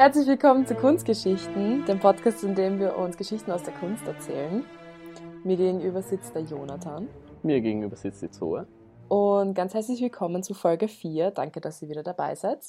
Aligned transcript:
Herzlich 0.00 0.28
willkommen 0.28 0.66
zu 0.66 0.74
Kunstgeschichten, 0.74 1.84
dem 1.84 2.00
Podcast, 2.00 2.42
in 2.42 2.54
dem 2.54 2.80
wir 2.80 2.96
uns 2.96 3.18
Geschichten 3.18 3.52
aus 3.52 3.64
der 3.64 3.74
Kunst 3.74 4.06
erzählen. 4.06 4.64
Mir 5.44 5.58
gegenüber 5.58 6.00
sitzt 6.00 6.34
der 6.34 6.40
Jonathan. 6.40 7.06
Mir 7.42 7.60
gegenüber 7.60 7.96
sitzt 7.96 8.22
die 8.22 8.30
Zoe. 8.30 8.66
Und 9.08 9.52
ganz 9.52 9.74
herzlich 9.74 10.00
willkommen 10.00 10.42
zu 10.42 10.54
Folge 10.54 10.88
4. 10.88 11.32
Danke, 11.32 11.60
dass 11.60 11.82
ihr 11.82 11.90
wieder 11.90 12.02
dabei 12.02 12.34
seid. 12.34 12.60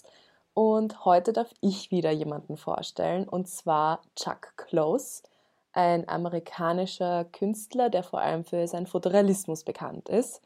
Und 0.53 1.05
heute 1.05 1.31
darf 1.31 1.53
ich 1.61 1.89
wieder 1.89 2.11
jemanden 2.11 2.57
vorstellen, 2.57 3.29
und 3.29 3.47
zwar 3.47 4.01
Chuck 4.17 4.51
Close, 4.57 5.23
ein 5.71 6.09
amerikanischer 6.09 7.23
Künstler, 7.23 7.89
der 7.89 8.03
vor 8.03 8.19
allem 8.19 8.43
für 8.43 8.67
seinen 8.67 8.87
Fotorealismus 8.87 9.63
bekannt 9.63 10.09
ist. 10.09 10.41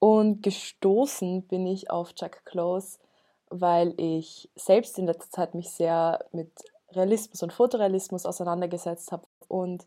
Und 0.00 0.42
gestoßen 0.42 1.42
bin 1.42 1.68
ich 1.68 1.88
auf 1.88 2.16
Chuck 2.16 2.44
Close, 2.44 2.98
weil 3.60 3.94
ich 3.96 4.50
selbst 4.54 4.98
in 4.98 5.06
letzter 5.06 5.30
Zeit 5.30 5.54
mich 5.54 5.70
sehr 5.70 6.24
mit 6.32 6.50
Realismus 6.92 7.42
und 7.42 7.52
Fotorealismus 7.52 8.26
auseinandergesetzt 8.26 9.12
habe 9.12 9.26
und 9.48 9.86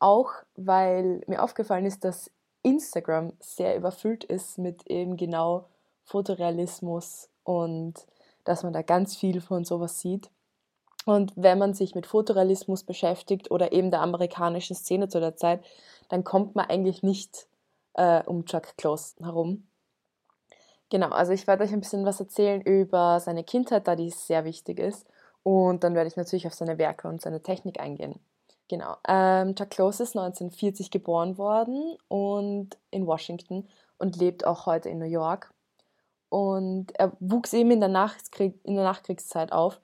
auch 0.00 0.30
weil 0.56 1.22
mir 1.26 1.42
aufgefallen 1.42 1.86
ist, 1.86 2.04
dass 2.04 2.30
Instagram 2.62 3.32
sehr 3.40 3.76
überfüllt 3.76 4.24
ist 4.24 4.58
mit 4.58 4.86
eben 4.88 5.16
genau 5.16 5.66
Fotorealismus 6.04 7.28
und 7.44 7.94
dass 8.44 8.62
man 8.62 8.72
da 8.72 8.82
ganz 8.82 9.16
viel 9.16 9.40
von 9.40 9.64
sowas 9.64 10.00
sieht. 10.00 10.30
Und 11.04 11.32
wenn 11.36 11.58
man 11.58 11.74
sich 11.74 11.94
mit 11.94 12.06
Fotorealismus 12.06 12.82
beschäftigt 12.84 13.50
oder 13.50 13.72
eben 13.72 13.90
der 13.90 14.02
amerikanischen 14.02 14.76
Szene 14.76 15.08
zu 15.08 15.20
der 15.20 15.36
Zeit, 15.36 15.64
dann 16.08 16.24
kommt 16.24 16.54
man 16.54 16.66
eigentlich 16.66 17.02
nicht 17.02 17.46
äh, 17.94 18.22
um 18.24 18.44
Chuck 18.44 18.76
Close 18.76 19.14
herum. 19.22 19.67
Genau, 20.90 21.08
also 21.10 21.32
ich 21.32 21.46
werde 21.46 21.64
euch 21.64 21.72
ein 21.72 21.80
bisschen 21.80 22.06
was 22.06 22.20
erzählen 22.20 22.62
über 22.62 23.20
seine 23.20 23.44
Kindheit, 23.44 23.86
da 23.86 23.94
die 23.94 24.10
sehr 24.10 24.44
wichtig 24.44 24.78
ist. 24.78 25.06
Und 25.42 25.84
dann 25.84 25.94
werde 25.94 26.08
ich 26.08 26.16
natürlich 26.16 26.46
auf 26.46 26.54
seine 26.54 26.78
Werke 26.78 27.08
und 27.08 27.20
seine 27.20 27.42
Technik 27.42 27.80
eingehen. 27.80 28.20
Genau. 28.68 28.96
Ähm, 29.06 29.54
Chuck 29.54 29.70
Close 29.70 30.02
ist 30.02 30.16
1940 30.16 30.90
geboren 30.90 31.38
worden 31.38 31.96
und 32.08 32.76
in 32.90 33.06
Washington 33.06 33.66
und 33.98 34.16
lebt 34.16 34.46
auch 34.46 34.66
heute 34.66 34.88
in 34.90 34.98
New 34.98 35.06
York. 35.06 35.52
Und 36.28 36.98
er 36.98 37.12
wuchs 37.20 37.52
eben 37.54 37.70
in 37.70 37.80
der, 37.80 37.88
Nachkrieg 37.88 38.60
in 38.64 38.74
der 38.74 38.84
Nachkriegszeit 38.84 39.52
auf. 39.52 39.80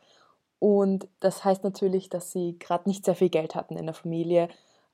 Und 0.58 1.08
das 1.20 1.44
heißt 1.44 1.64
natürlich, 1.64 2.08
dass 2.10 2.32
sie 2.32 2.58
gerade 2.58 2.88
nicht 2.88 3.04
sehr 3.04 3.14
viel 3.14 3.30
Geld 3.30 3.54
hatten 3.54 3.76
in 3.76 3.86
der 3.86 3.94
Familie. 3.94 4.48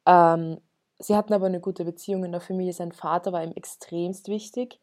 Ähm, 0.07 0.61
sie 0.99 1.17
hatten 1.17 1.33
aber 1.33 1.47
eine 1.47 1.61
gute 1.61 1.85
Beziehung 1.85 2.25
in 2.25 2.33
der 2.33 2.41
Familie. 2.41 2.73
Sein 2.73 2.93
Vater 2.93 3.33
war 3.33 3.43
ihm 3.43 3.53
extremst 3.53 4.29
wichtig. 4.29 4.81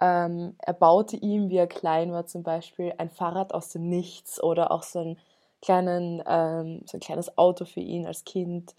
Ähm, 0.00 0.56
er 0.58 0.72
baute 0.72 1.16
ihm, 1.16 1.50
wie 1.50 1.58
er 1.58 1.66
klein 1.66 2.10
war, 2.12 2.26
zum 2.26 2.42
Beispiel 2.42 2.94
ein 2.96 3.10
Fahrrad 3.10 3.52
aus 3.52 3.68
dem 3.68 3.88
Nichts 3.88 4.42
oder 4.42 4.70
auch 4.70 4.82
so 4.82 5.00
ein 5.00 5.18
kleinen, 5.60 6.22
ähm, 6.26 6.82
so 6.86 6.96
ein 6.96 7.00
kleines 7.00 7.36
Auto 7.36 7.66
für 7.66 7.80
ihn 7.80 8.06
als 8.06 8.24
Kind. 8.24 8.74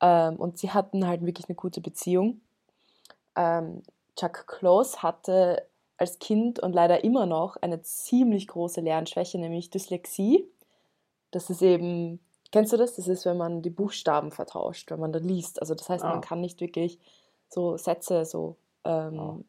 Ähm, 0.00 0.36
und 0.36 0.58
sie 0.58 0.70
hatten 0.70 1.06
halt 1.06 1.24
wirklich 1.26 1.48
eine 1.48 1.56
gute 1.56 1.80
Beziehung. 1.80 2.40
Ähm, 3.34 3.82
Chuck 4.16 4.46
Close 4.46 5.02
hatte 5.02 5.66
als 5.96 6.18
Kind 6.18 6.60
und 6.60 6.72
leider 6.72 7.02
immer 7.02 7.26
noch 7.26 7.56
eine 7.56 7.82
ziemlich 7.82 8.48
große 8.48 8.80
Lernschwäche, 8.80 9.38
nämlich 9.38 9.70
Dyslexie. 9.70 10.48
Das 11.32 11.50
ist 11.50 11.62
eben, 11.62 12.20
kennst 12.52 12.72
du 12.72 12.76
das? 12.76 12.96
Das 12.96 13.08
ist, 13.08 13.24
wenn 13.24 13.36
man 13.36 13.62
die 13.62 13.70
Buchstaben 13.70 14.30
vertauscht, 14.30 14.90
wenn 14.90 15.00
man 15.00 15.12
da 15.12 15.18
liest. 15.18 15.60
Also 15.60 15.74
das 15.74 15.88
heißt, 15.88 16.04
ah. 16.04 16.10
man 16.10 16.20
kann 16.20 16.40
nicht 16.40 16.60
wirklich 16.60 17.00
so 17.48 17.76
Sätze 17.76 18.24
so 18.24 18.56
ähm, 18.84 19.44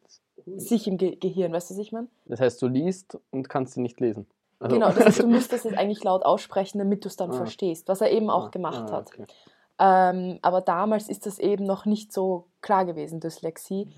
sich 0.46 0.88
im 0.88 0.98
Ge 0.98 1.16
Gehirn, 1.16 1.54
weißt 1.54 1.70
du, 1.70 1.74
was 1.74 1.80
ich 1.80 1.92
meine? 1.92 2.08
Das 2.26 2.40
heißt, 2.40 2.62
du 2.62 2.68
liest 2.68 3.18
und 3.32 3.50
kannst 3.50 3.74
sie 3.74 3.82
nicht 3.82 4.00
lesen. 4.00 4.28
Also. 4.60 4.76
Genau, 4.76 4.92
das 4.92 5.06
heißt, 5.06 5.20
du 5.24 5.28
müsstest 5.28 5.66
es 5.66 5.78
eigentlich 5.78 6.04
laut 6.04 6.24
aussprechen, 6.24 6.80
damit 6.80 7.04
du 7.04 7.10
es 7.10 7.16
dann 7.16 7.32
ah. 7.32 7.34
verstehst, 7.34 7.88
was 7.88 8.02
er 8.02 8.12
eben 8.12 8.30
auch 8.30 8.48
ah. 8.48 8.50
gemacht 8.50 8.86
ah, 8.92 9.00
okay. 9.00 9.24
hat. 9.24 9.34
Ähm, 9.80 10.40
aber 10.42 10.62
damals 10.62 11.10
ist 11.10 11.26
das 11.26 11.40
eben 11.40 11.66
noch 11.66 11.86
nicht 11.86 12.14
so 12.14 12.48
klar 12.62 12.86
gewesen, 12.86 13.20
Dyslexie. 13.20 13.90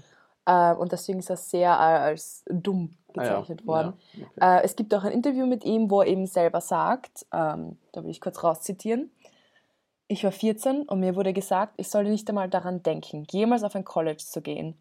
Äh, 0.45 0.73
und 0.73 0.91
deswegen 0.91 1.19
ist 1.19 1.29
das 1.29 1.49
sehr 1.49 1.71
äh, 1.71 1.73
als 1.73 2.43
dumm 2.49 2.95
gezeichnet 3.13 3.61
ah, 3.61 3.63
ja. 3.63 3.67
worden. 3.67 3.93
Ja, 4.13 4.25
okay. 4.25 4.59
äh, 4.61 4.63
es 4.63 4.75
gibt 4.75 4.93
auch 4.93 5.03
ein 5.03 5.11
Interview 5.11 5.45
mit 5.45 5.65
ihm, 5.65 5.89
wo 5.89 6.01
er 6.01 6.07
eben 6.07 6.27
selber 6.27 6.61
sagt, 6.61 7.25
ähm, 7.33 7.77
da 7.91 8.03
will 8.03 8.11
ich 8.11 8.21
kurz 8.21 8.43
rauszitieren, 8.43 9.11
ich 10.07 10.23
war 10.23 10.31
14 10.31 10.83
und 10.83 10.99
mir 10.99 11.15
wurde 11.15 11.33
gesagt, 11.33 11.73
ich 11.77 11.89
solle 11.89 12.09
nicht 12.09 12.29
einmal 12.29 12.49
daran 12.49 12.83
denken, 12.83 13.25
jemals 13.31 13.63
auf 13.63 13.75
ein 13.75 13.85
College 13.85 14.23
zu 14.23 14.41
gehen. 14.41 14.77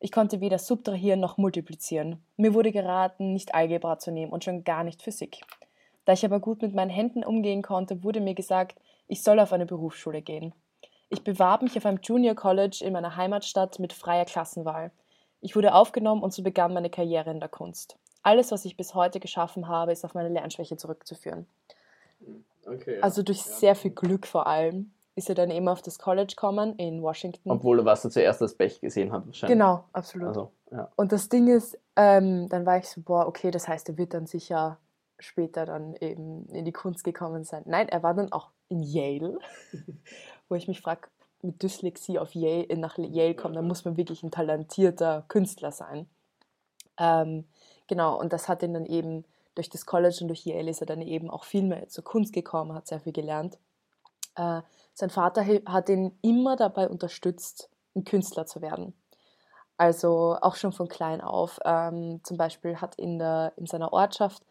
Ich 0.00 0.12
konnte 0.12 0.40
weder 0.40 0.58
subtrahieren 0.58 1.20
noch 1.20 1.38
multiplizieren. 1.38 2.22
Mir 2.36 2.54
wurde 2.54 2.72
geraten, 2.72 3.32
nicht 3.32 3.54
Algebra 3.54 3.98
zu 3.98 4.10
nehmen 4.10 4.32
und 4.32 4.44
schon 4.44 4.64
gar 4.64 4.84
nicht 4.84 5.02
Physik. 5.02 5.40
Da 6.04 6.12
ich 6.12 6.24
aber 6.24 6.40
gut 6.40 6.62
mit 6.62 6.74
meinen 6.74 6.90
Händen 6.90 7.24
umgehen 7.24 7.62
konnte, 7.62 8.04
wurde 8.04 8.20
mir 8.20 8.34
gesagt, 8.34 8.78
ich 9.08 9.22
soll 9.22 9.40
auf 9.40 9.52
eine 9.52 9.66
Berufsschule 9.66 10.22
gehen. 10.22 10.54
Ich 11.08 11.22
bewarb 11.22 11.62
mich 11.62 11.76
auf 11.76 11.86
einem 11.86 12.00
Junior 12.02 12.34
College 12.34 12.82
in 12.84 12.92
meiner 12.92 13.16
Heimatstadt 13.16 13.78
mit 13.78 13.92
freier 13.92 14.24
Klassenwahl. 14.24 14.90
Ich 15.40 15.54
wurde 15.54 15.74
aufgenommen 15.74 16.22
und 16.22 16.32
so 16.32 16.42
begann 16.42 16.74
meine 16.74 16.90
Karriere 16.90 17.30
in 17.30 17.40
der 17.40 17.48
Kunst. 17.48 17.96
Alles, 18.22 18.50
was 18.50 18.64
ich 18.64 18.76
bis 18.76 18.94
heute 18.94 19.20
geschaffen 19.20 19.68
habe, 19.68 19.92
ist 19.92 20.04
auf 20.04 20.14
meine 20.14 20.30
Lernschwäche 20.30 20.76
zurückzuführen. 20.76 21.46
Okay, 22.66 22.96
ja. 22.96 23.02
Also 23.02 23.22
durch 23.22 23.38
ja. 23.38 23.52
sehr 23.52 23.74
viel 23.74 23.90
Glück 23.90 24.26
vor 24.26 24.46
allem 24.46 24.93
ist 25.16 25.28
er 25.28 25.34
dann 25.34 25.50
eben 25.50 25.68
auf 25.68 25.82
das 25.82 25.98
College 25.98 26.34
gekommen 26.34 26.74
in 26.76 27.02
Washington. 27.02 27.50
Obwohl 27.50 27.80
er 27.80 27.84
was 27.84 28.04
er 28.04 28.10
zuerst 28.10 28.42
als 28.42 28.54
Pech 28.56 28.80
gesehen 28.80 29.12
hat, 29.12 29.26
wahrscheinlich. 29.26 29.54
Genau, 29.54 29.84
absolut. 29.92 30.28
Also, 30.28 30.50
ja. 30.70 30.90
Und 30.96 31.12
das 31.12 31.28
Ding 31.28 31.48
ist, 31.48 31.78
ähm, 31.96 32.48
dann 32.48 32.66
war 32.66 32.78
ich 32.78 32.88
so, 32.88 33.00
boah, 33.00 33.26
okay, 33.26 33.50
das 33.50 33.68
heißt, 33.68 33.88
er 33.88 33.98
wird 33.98 34.14
dann 34.14 34.26
sicher 34.26 34.78
später 35.20 35.64
dann 35.66 35.94
eben 35.96 36.46
in 36.48 36.64
die 36.64 36.72
Kunst 36.72 37.04
gekommen 37.04 37.44
sein. 37.44 37.62
Nein, 37.66 37.88
er 37.88 38.02
war 38.02 38.14
dann 38.14 38.32
auch 38.32 38.50
in 38.68 38.82
Yale, 38.82 39.38
wo 40.48 40.56
ich 40.56 40.66
mich 40.66 40.80
frage, 40.80 41.08
mit 41.42 41.62
Dyslexie 41.62 42.18
auf 42.18 42.34
Yale, 42.34 42.68
äh, 42.68 42.76
nach 42.76 42.98
Yale 42.98 43.34
kommen, 43.34 43.54
dann 43.54 43.68
muss 43.68 43.84
man 43.84 43.96
wirklich 43.96 44.22
ein 44.22 44.30
talentierter 44.30 45.24
Künstler 45.28 45.70
sein. 45.70 46.08
Ähm, 46.98 47.44
genau, 47.86 48.18
und 48.18 48.32
das 48.32 48.48
hat 48.48 48.62
ihn 48.62 48.74
dann 48.74 48.86
eben 48.86 49.24
durch 49.54 49.70
das 49.70 49.86
College 49.86 50.18
und 50.22 50.28
durch 50.28 50.44
Yale 50.46 50.70
ist 50.70 50.80
er 50.80 50.86
dann 50.86 51.02
eben 51.02 51.30
auch 51.30 51.44
viel 51.44 51.62
mehr 51.62 51.88
zur 51.88 52.02
Kunst 52.02 52.32
gekommen, 52.32 52.74
hat 52.74 52.88
sehr 52.88 53.00
viel 53.00 53.12
gelernt. 53.12 53.58
Äh, 54.36 54.62
sein 54.94 55.10
Vater 55.10 55.44
hat 55.44 55.88
ihn 55.88 56.16
immer 56.22 56.56
dabei 56.56 56.88
unterstützt, 56.88 57.68
ein 57.94 58.04
Künstler 58.04 58.46
zu 58.46 58.62
werden. 58.62 58.94
Also 59.76 60.36
auch 60.40 60.54
schon 60.54 60.72
von 60.72 60.88
klein 60.88 61.20
auf. 61.20 61.58
Ähm, 61.64 62.20
zum 62.22 62.36
Beispiel 62.36 62.80
hat 62.80 62.94
in, 62.94 63.18
der, 63.18 63.52
in 63.56 63.66
seiner 63.66 63.92
Ortschaft 63.92 64.44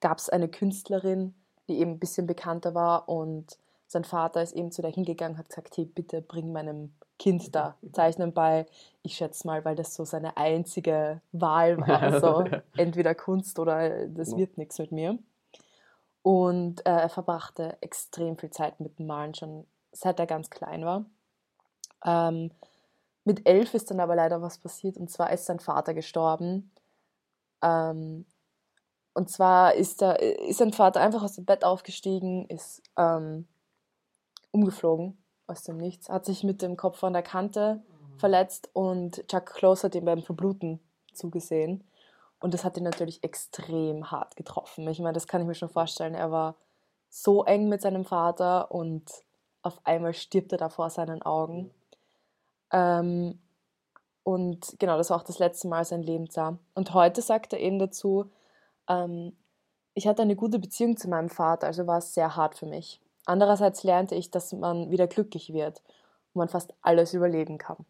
gab 0.00 0.18
es 0.18 0.28
eine 0.28 0.48
Künstlerin, 0.48 1.34
die 1.68 1.78
eben 1.78 1.92
ein 1.92 1.98
bisschen 1.98 2.26
bekannter 2.26 2.74
war 2.74 3.08
und 3.08 3.56
sein 3.86 4.04
Vater 4.04 4.42
ist 4.42 4.52
eben 4.52 4.72
zu 4.72 4.82
der 4.82 4.90
hingegangen, 4.90 5.38
hat 5.38 5.48
gesagt, 5.48 5.76
hey, 5.76 5.84
bitte 5.84 6.20
bring 6.20 6.52
meinem 6.52 6.92
Kind 7.18 7.54
da 7.54 7.76
Zeichnen 7.92 8.32
bei. 8.32 8.66
Ich 9.02 9.14
schätze 9.14 9.46
mal, 9.46 9.64
weil 9.64 9.76
das 9.76 9.94
so 9.94 10.04
seine 10.04 10.36
einzige 10.36 11.20
Wahl 11.30 11.78
war. 11.86 12.02
Also 12.02 12.44
entweder 12.76 13.14
Kunst 13.14 13.60
oder 13.60 14.08
das 14.08 14.36
wird 14.36 14.58
nichts 14.58 14.78
mit 14.78 14.90
mir. 14.90 15.18
Und 16.22 16.84
äh, 16.86 16.90
er 16.90 17.08
verbrachte 17.08 17.76
extrem 17.82 18.36
viel 18.36 18.50
Zeit 18.50 18.80
mit 18.80 18.98
dem 18.98 19.06
Malen, 19.06 19.34
schon 19.34 19.66
seit 19.94 20.18
er 20.18 20.26
ganz 20.26 20.50
klein 20.50 20.84
war. 20.84 21.06
Ähm, 22.04 22.50
mit 23.24 23.48
elf 23.48 23.72
ist 23.74 23.90
dann 23.90 24.00
aber 24.00 24.14
leider 24.14 24.42
was 24.42 24.58
passiert 24.58 24.98
und 24.98 25.10
zwar 25.10 25.32
ist 25.32 25.46
sein 25.46 25.60
Vater 25.60 25.94
gestorben. 25.94 26.70
Ähm, 27.62 28.26
und 29.14 29.30
zwar 29.30 29.74
ist, 29.74 30.02
er, 30.02 30.20
ist 30.20 30.58
sein 30.58 30.72
Vater 30.72 31.00
einfach 31.00 31.22
aus 31.22 31.34
dem 31.34 31.44
Bett 31.44 31.64
aufgestiegen, 31.64 32.46
ist 32.48 32.82
ähm, 32.96 33.46
umgeflogen 34.50 35.16
aus 35.46 35.62
dem 35.62 35.78
Nichts, 35.78 36.08
hat 36.08 36.24
sich 36.26 36.42
mit 36.44 36.62
dem 36.62 36.76
Kopf 36.76 37.02
an 37.04 37.12
der 37.12 37.22
Kante 37.22 37.76
mhm. 37.76 38.18
verletzt 38.18 38.68
und 38.72 39.26
Chuck 39.28 39.46
Close 39.46 39.84
hat 39.84 39.94
ihm 39.94 40.04
beim 40.04 40.22
Verbluten 40.22 40.80
zugesehen. 41.12 41.84
Und 42.40 42.52
das 42.52 42.64
hat 42.64 42.76
ihn 42.76 42.82
natürlich 42.82 43.24
extrem 43.24 44.10
hart 44.10 44.36
getroffen. 44.36 44.86
Ich 44.88 44.98
meine, 44.98 45.14
das 45.14 45.26
kann 45.26 45.40
ich 45.40 45.46
mir 45.46 45.54
schon 45.54 45.70
vorstellen. 45.70 46.14
Er 46.14 46.30
war 46.30 46.56
so 47.08 47.44
eng 47.44 47.68
mit 47.68 47.80
seinem 47.80 48.04
Vater 48.04 48.70
und 48.70 49.10
auf 49.64 49.80
einmal 49.84 50.14
stirbt 50.14 50.52
er 50.52 50.58
da 50.58 50.68
vor 50.68 50.90
seinen 50.90 51.22
Augen. 51.22 51.70
Ähm, 52.70 53.40
und 54.22 54.76
genau, 54.78 54.96
das 54.96 55.10
war 55.10 55.18
auch 55.18 55.24
das 55.24 55.38
letzte 55.38 55.68
Mal 55.68 55.84
sein 55.84 56.02
Leben 56.02 56.28
sah. 56.30 56.58
Und 56.74 56.94
heute 56.94 57.22
sagt 57.22 57.52
er 57.52 57.60
eben 57.60 57.78
dazu, 57.78 58.30
ähm, 58.88 59.36
ich 59.94 60.06
hatte 60.06 60.22
eine 60.22 60.36
gute 60.36 60.58
Beziehung 60.58 60.96
zu 60.96 61.08
meinem 61.08 61.30
Vater, 61.30 61.66
also 61.66 61.86
war 61.86 61.98
es 61.98 62.14
sehr 62.14 62.36
hart 62.36 62.56
für 62.56 62.66
mich. 62.66 63.00
Andererseits 63.26 63.82
lernte 63.84 64.14
ich, 64.14 64.30
dass 64.30 64.52
man 64.52 64.90
wieder 64.90 65.06
glücklich 65.06 65.52
wird 65.52 65.82
und 66.32 66.40
man 66.40 66.48
fast 66.48 66.74
alles 66.82 67.14
überleben 67.14 67.56
kann. 67.58 67.86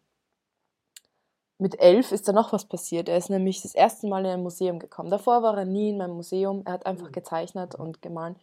Mit 1.57 1.79
elf 1.79 2.11
ist 2.11 2.27
da 2.27 2.31
noch 2.31 2.53
was 2.53 2.65
passiert. 2.65 3.09
Er 3.09 3.17
ist 3.17 3.29
nämlich 3.29 3.61
das 3.61 3.75
erste 3.75 4.07
Mal 4.07 4.25
in 4.25 4.31
ein 4.31 4.43
Museum 4.43 4.79
gekommen. 4.79 5.09
Davor 5.09 5.41
war 5.41 5.57
er 5.57 5.65
nie 5.65 5.89
in 5.89 5.97
meinem 5.97 6.15
Museum. 6.15 6.63
Er 6.65 6.73
hat 6.73 6.85
einfach 6.85 7.07
mhm. 7.07 7.13
gezeichnet 7.13 7.75
und 7.75 8.01
gemalt 8.01 8.37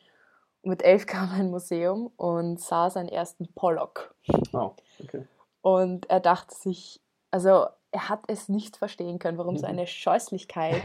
mit 0.62 0.82
elf 0.82 1.06
kam 1.06 1.30
er 1.30 1.36
in 1.36 1.46
ein 1.46 1.50
Museum 1.50 2.12
und 2.16 2.60
sah 2.60 2.90
seinen 2.90 3.08
ersten 3.08 3.52
Pollock. 3.54 4.14
Oh, 4.52 4.72
okay. 5.02 5.26
Und 5.60 6.08
er 6.10 6.20
dachte 6.20 6.54
sich, 6.54 7.00
also 7.30 7.66
er 7.92 8.08
hat 8.08 8.24
es 8.28 8.48
nicht 8.48 8.78
verstehen 8.78 9.18
können, 9.18 9.36
warum 9.36 9.56
so 9.58 9.66
eine 9.66 9.86
Scheußlichkeit 9.86 10.82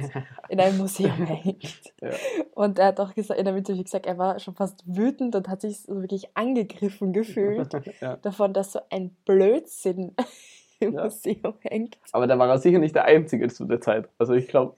in 0.50 0.60
einem 0.60 0.78
Museum 0.78 1.12
hängt. 1.26 1.94
Ja. 2.02 2.12
Und 2.54 2.80
er 2.80 2.88
hat 2.88 3.00
auch 3.00 3.14
gesagt, 3.14 3.40
in 3.40 3.46
der 3.46 3.56
Interview 3.56 3.84
gesagt, 3.84 4.06
er 4.06 4.18
war 4.18 4.40
schon 4.40 4.56
fast 4.56 4.84
wütend 4.86 5.36
und 5.36 5.48
hat 5.48 5.62
sich 5.62 5.82
so 5.82 6.02
wirklich 6.02 6.36
angegriffen 6.36 7.14
gefühlt 7.14 7.72
ja. 8.02 8.18
davon, 8.18 8.54
dass 8.54 8.74
so 8.74 8.80
ein 8.90 9.16
Blödsinn 9.26 10.16
im 10.80 10.96
ja. 10.96 11.04
Museum 11.06 11.54
hängt. 11.62 11.98
Aber 12.12 12.28
da 12.28 12.38
war 12.38 12.50
er 12.50 12.58
sicher 12.58 12.80
nicht 12.80 12.96
der 12.96 13.06
Einzige 13.06 13.48
zu 13.48 13.64
der 13.66 13.80
Zeit. 13.80 14.10
Also 14.18 14.34
ich 14.34 14.50
glaube, 14.50 14.76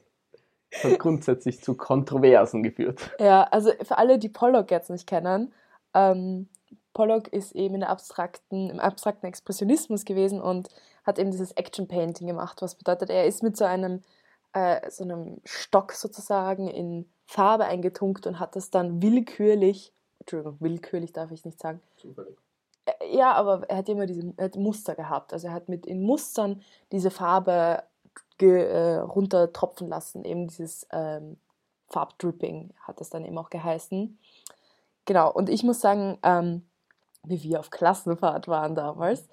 hat 0.83 1.00
grundsätzlich 1.00 1.62
zu 1.62 1.75
Kontroversen 1.75 2.63
geführt. 2.63 3.12
Ja, 3.19 3.44
also 3.44 3.71
für 3.81 3.98
alle, 3.98 4.19
die 4.19 4.30
Pollock 4.30 4.71
jetzt 4.71 4.89
nicht 4.89 5.07
kennen, 5.07 5.54
ähm, 5.94 6.48
Pollock 6.94 7.27
ist 7.30 7.56
eben 7.56 7.75
in 7.75 7.80
der 7.81 7.89
abstrakten, 7.89 8.69
im 8.69 8.80
abstrakten 8.80 9.27
Expressionismus 9.27 10.06
gewesen 10.06 10.42
und 10.42 10.69
hat 11.06 11.19
eben 11.19 11.31
dieses 11.31 11.51
Action 11.54 11.88
Painting 11.88 12.27
gemacht, 12.27 12.62
was 12.62 12.75
bedeutet, 12.75 13.10
er 13.10 13.25
ist 13.25 13.44
mit 13.44 13.57
so 13.57 13.66
einem, 13.66 14.01
äh, 14.54 14.89
so 14.89 15.04
einem 15.04 15.39
Stock 15.45 15.94
sozusagen 15.94 16.68
in 16.68 17.10
Farbe 17.25 17.65
eingetunkt 17.65 18.27
und 18.27 18.39
hat 18.39 18.56
das 18.56 18.69
dann 18.69 19.01
willkürlich, 19.01 19.94
Entschuldigung, 20.19 20.57
willkürlich 20.60 21.13
darf 21.13 21.31
ich 21.31 21.45
nicht 21.45 21.60
sagen. 21.60 21.80
Zufällig. 21.98 22.36
Äh, 22.86 23.15
ja, 23.15 23.33
aber 23.33 23.69
er 23.69 23.77
hat 23.77 23.89
immer 23.89 24.06
diese 24.06 24.33
hat 24.39 24.56
Muster 24.56 24.95
gehabt. 24.95 25.33
Also 25.33 25.48
er 25.48 25.54
hat 25.54 25.69
mit 25.69 25.86
in 25.86 26.01
Mustern 26.01 26.62
diese 26.92 27.12
Farbe 27.12 27.83
äh, 28.39 28.97
runtertropfen 28.97 29.88
lassen, 29.88 30.23
eben 30.23 30.47
dieses 30.47 30.88
ähm, 30.91 31.38
Farbdripping 31.88 32.73
hat 32.81 33.00
das 33.01 33.09
dann 33.09 33.25
eben 33.25 33.38
auch 33.38 33.50
geheißen. 33.50 34.17
Genau, 35.06 35.31
und 35.31 35.50
ich 35.50 35.63
muss 35.63 35.81
sagen, 35.81 36.17
ähm, 36.23 36.65
wie 37.23 37.41
wir 37.44 37.59
auf 37.59 37.69
Klassenfahrt 37.69 38.47
waren 38.47 38.75
damals, 38.75 39.27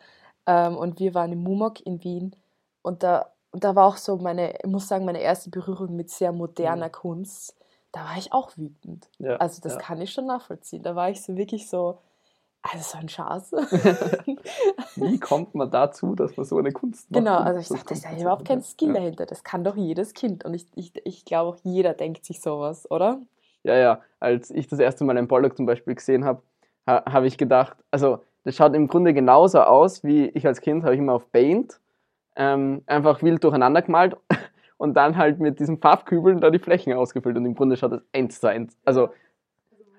ähm, 0.47 0.77
und 0.77 0.99
wir 0.99 1.15
waren 1.15 1.33
im 1.33 1.43
Mumok 1.43 1.81
in 1.85 2.03
Wien 2.03 2.37
und 2.83 3.03
da, 3.03 3.33
und 3.51 3.65
da 3.65 3.75
war 3.75 3.87
auch 3.87 3.97
so 3.97 4.17
meine, 4.17 4.59
ich 4.59 4.67
muss 4.67 4.89
sagen, 4.89 5.05
meine 5.05 5.21
erste 5.21 5.51
Berührung 5.51 5.97
mit 5.97 6.11
sehr 6.11 6.33
moderner 6.33 6.89
mhm. 6.89 6.93
Kunst. 6.93 7.57
Da 7.93 8.05
war 8.05 8.19
ich 8.19 8.33
auch 8.33 8.57
wütend. 8.57 9.09
Ja, 9.19 9.37
also 9.37 9.61
das 9.63 9.75
ja. 9.75 9.79
kann 9.79 10.01
ich 10.01 10.13
schon 10.13 10.27
nachvollziehen. 10.27 10.83
Da 10.83 10.95
war 10.95 11.09
ich 11.09 11.23
so 11.23 11.37
wirklich 11.37 11.71
so, 11.71 11.99
also 12.73 12.85
so 12.85 12.99
ein 12.99 13.09
Schatz. 13.09 13.53
Wie 14.97 15.19
kommt 15.21 15.55
man 15.55 15.71
dazu, 15.71 16.15
dass 16.15 16.37
man 16.37 16.45
so 16.45 16.59
eine 16.59 16.73
Kunst 16.73 17.11
macht? 17.11 17.19
Genau, 17.19 17.37
also 17.39 17.61
ich 17.61 17.69
dachte, 17.69 17.85
das 17.89 17.99
ist 17.99 18.05
ja 18.05 18.21
überhaupt 18.21 18.47
kein 18.47 18.63
Skill 18.63 18.89
ja. 18.89 18.95
dahinter. 18.95 19.27
Das 19.27 19.45
kann 19.45 19.65
doch 19.65 19.77
jedes 19.77 20.15
Kind. 20.15 20.45
Und 20.45 20.55
ich, 20.55 20.67
ich, 20.75 20.93
ich 21.05 21.25
glaube 21.25 21.51
auch 21.51 21.57
jeder 21.63 21.95
denkt 21.95 22.25
sich 22.25 22.41
sowas, 22.41 22.91
oder? 22.91 23.21
Ja, 23.63 23.77
ja. 23.77 24.01
Als 24.21 24.51
ich 24.51 24.69
das 24.69 24.79
erste 24.79 25.05
Mal 25.05 25.17
einen 25.17 25.29
Pollock 25.29 25.57
zum 25.57 25.67
Beispiel 25.67 25.95
gesehen 25.95 26.25
habe, 26.25 26.43
ha, 26.87 27.05
habe 27.11 27.27
ich 27.27 27.39
gedacht, 27.39 27.77
also 27.91 28.21
das 28.45 28.57
schaut 28.57 28.75
im 28.75 28.89
Grunde 28.89 29.13
genauso 29.13 29.61
aus, 29.61 30.05
wie 30.05 30.27
ich 30.29 30.47
als 30.47 30.61
Kind 30.61 30.85
habe 30.85 30.95
ich 30.95 31.01
immer 31.01 31.15
auf 31.15 31.31
Paint 31.33 31.81
ähm, 32.37 32.83
einfach 32.87 33.23
wild 33.23 33.43
durcheinander 33.43 33.83
gemalt 33.83 34.17
und 34.77 34.95
dann 34.95 35.17
halt 35.17 35.41
mit 35.41 35.59
diesen 35.59 35.79
Farbkübeln 35.79 36.41
da 36.41 36.51
die 36.51 36.59
Flächen 36.59 36.93
ausgefüllt 36.93 37.37
und 37.37 37.45
im 37.45 37.55
Grunde 37.55 37.77
schaut 37.77 37.93
das 37.93 38.03
eins 38.13 38.41
zu 38.41 38.47
eins. 38.47 38.77
Also 38.85 39.09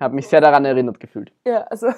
habe 0.00 0.14
mich 0.14 0.28
sehr 0.28 0.40
daran 0.40 0.64
erinnert 0.64 1.00
gefühlt. 1.00 1.32
Ja, 1.44 1.62
also 1.62 1.88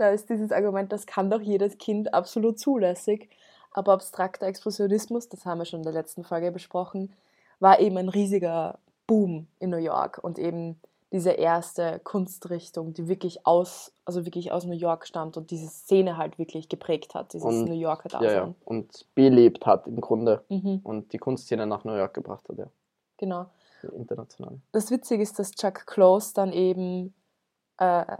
da 0.00 0.10
ist 0.10 0.30
dieses 0.30 0.52
Argument, 0.52 0.90
das 0.92 1.06
kann 1.06 1.30
doch 1.30 1.40
jedes 1.40 1.78
Kind 1.78 2.14
absolut 2.14 2.58
zulässig. 2.58 3.28
Aber 3.72 3.92
abstrakter 3.92 4.46
Expressionismus, 4.46 5.28
das 5.28 5.46
haben 5.46 5.58
wir 5.58 5.64
schon 5.64 5.80
in 5.80 5.84
der 5.84 5.92
letzten 5.92 6.24
Folge 6.24 6.50
besprochen, 6.50 7.12
war 7.60 7.78
eben 7.78 7.98
ein 7.98 8.08
riesiger 8.08 8.78
Boom 9.06 9.46
in 9.58 9.70
New 9.70 9.76
York 9.76 10.18
und 10.22 10.38
eben 10.38 10.80
diese 11.12 11.30
erste 11.30 12.00
Kunstrichtung, 12.04 12.94
die 12.94 13.08
wirklich 13.08 13.46
aus, 13.46 13.92
also 14.04 14.24
wirklich 14.24 14.52
aus 14.52 14.64
New 14.64 14.76
York 14.76 15.06
stammt 15.06 15.36
und 15.36 15.50
diese 15.50 15.68
Szene 15.68 16.16
halt 16.16 16.38
wirklich 16.38 16.68
geprägt 16.68 17.14
hat, 17.14 17.32
dieses 17.32 17.46
und, 17.46 17.64
New 17.64 17.74
Yorker 17.74 18.08
Dasein. 18.08 18.28
Ja, 18.28 18.34
ja. 18.46 18.54
Und 18.64 19.06
belebt 19.14 19.66
hat 19.66 19.86
im 19.86 20.00
Grunde 20.00 20.44
und, 20.48 20.80
und 20.84 21.12
die 21.12 21.18
Kunstszene 21.18 21.66
nach 21.66 21.84
New 21.84 21.94
York 21.94 22.14
gebracht 22.14 22.48
hat, 22.48 22.58
ja. 22.58 22.66
Genau. 23.16 23.46
International. 23.96 24.60
Das 24.72 24.90
Witzige 24.90 25.22
ist, 25.22 25.38
dass 25.38 25.52
Chuck 25.52 25.86
Close 25.86 26.34
dann 26.34 26.52
eben, 26.52 27.14
äh, 27.78 28.16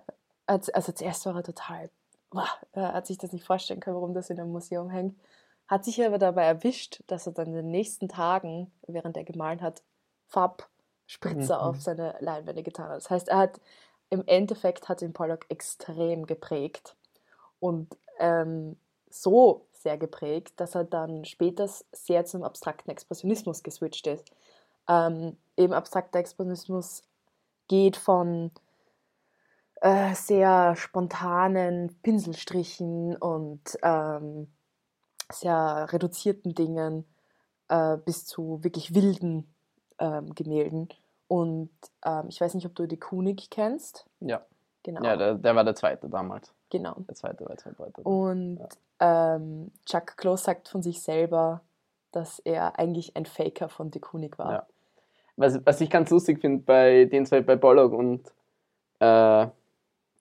als, 0.50 0.68
also 0.68 0.90
zuerst 0.90 1.24
war 1.26 1.36
er 1.36 1.44
total, 1.44 1.90
boah, 2.30 2.48
er 2.72 2.92
hat 2.92 3.06
sich 3.06 3.18
das 3.18 3.32
nicht 3.32 3.44
vorstellen 3.44 3.78
können, 3.78 3.96
warum 3.96 4.14
das 4.14 4.30
in 4.30 4.40
einem 4.40 4.50
Museum 4.50 4.90
hängt, 4.90 5.16
hat 5.68 5.84
sich 5.84 6.04
aber 6.04 6.18
dabei 6.18 6.44
erwischt, 6.44 7.02
dass 7.06 7.26
er 7.26 7.32
dann 7.32 7.46
in 7.48 7.54
den 7.54 7.70
nächsten 7.70 8.08
Tagen, 8.08 8.72
während 8.86 9.16
er 9.16 9.24
gemalt 9.24 9.62
hat, 9.62 9.82
Farb 10.26 10.68
Spritzer 11.06 11.58
mhm. 11.58 11.62
auf 11.62 11.80
seine 11.80 12.16
Leinwände 12.20 12.64
getan 12.64 12.88
hat. 12.88 12.96
Das 12.96 13.10
heißt, 13.10 13.28
er 13.28 13.38
hat 13.38 13.60
im 14.10 14.24
Endeffekt 14.26 14.88
hat 14.88 15.02
ihn 15.02 15.12
Pollock 15.12 15.46
extrem 15.48 16.26
geprägt 16.26 16.96
und 17.60 17.96
ähm, 18.18 18.76
so 19.08 19.66
sehr 19.72 19.98
geprägt, 19.98 20.54
dass 20.56 20.74
er 20.74 20.84
dann 20.84 21.24
später 21.24 21.68
sehr 21.92 22.24
zum 22.24 22.42
abstrakten 22.42 22.90
Expressionismus 22.90 23.62
geswitcht 23.62 24.08
ist. 24.08 24.32
Ähm, 24.88 25.36
eben 25.56 25.72
abstrakter 25.72 26.18
Expressionismus 26.18 27.02
geht 27.68 27.96
von 27.96 28.50
äh, 29.80 30.14
sehr 30.14 30.76
spontanen 30.76 31.94
Pinselstrichen 32.02 33.16
und 33.16 33.78
ähm, 33.82 34.48
sehr 35.32 35.86
reduzierten 35.90 36.54
Dingen 36.54 37.04
äh, 37.68 37.96
bis 37.96 38.26
zu 38.26 38.62
wirklich 38.62 38.94
wilden 38.94 39.52
ähm, 39.98 40.34
Gemälden. 40.34 40.88
Und 41.28 41.70
ähm, 42.04 42.26
ich 42.28 42.40
weiß 42.40 42.54
nicht, 42.54 42.66
ob 42.66 42.74
du 42.74 42.86
die 42.86 42.98
Kunig 42.98 43.50
kennst. 43.50 44.06
Ja. 44.20 44.42
Genau. 44.82 45.04
Ja, 45.04 45.16
der, 45.16 45.34
der 45.34 45.54
war 45.54 45.64
der 45.64 45.74
zweite 45.74 46.08
damals. 46.08 46.52
Genau. 46.70 46.94
Der 47.06 47.14
zweite 47.14 47.40
war 47.44 47.54
der 47.54 47.58
zweite. 47.58 48.02
Und 48.02 48.58
ja. 49.00 49.36
ähm, 49.36 49.70
Chuck 49.84 50.16
Close 50.16 50.44
sagt 50.44 50.68
von 50.68 50.82
sich 50.82 51.02
selber, 51.02 51.60
dass 52.12 52.38
er 52.40 52.78
eigentlich 52.78 53.16
ein 53.16 53.26
Faker 53.26 53.68
von 53.68 53.90
De 53.90 54.00
Kunig 54.00 54.38
war. 54.38 54.52
Ja. 54.52 54.66
Was, 55.36 55.64
was 55.64 55.80
ich 55.80 55.90
ganz 55.90 56.10
lustig 56.10 56.40
finde 56.40 56.64
bei 56.64 57.04
den 57.04 57.26
zwei, 57.26 57.40
bei 57.40 57.56
Bollock 57.56 57.92
und 57.92 58.22
äh, 59.00 59.46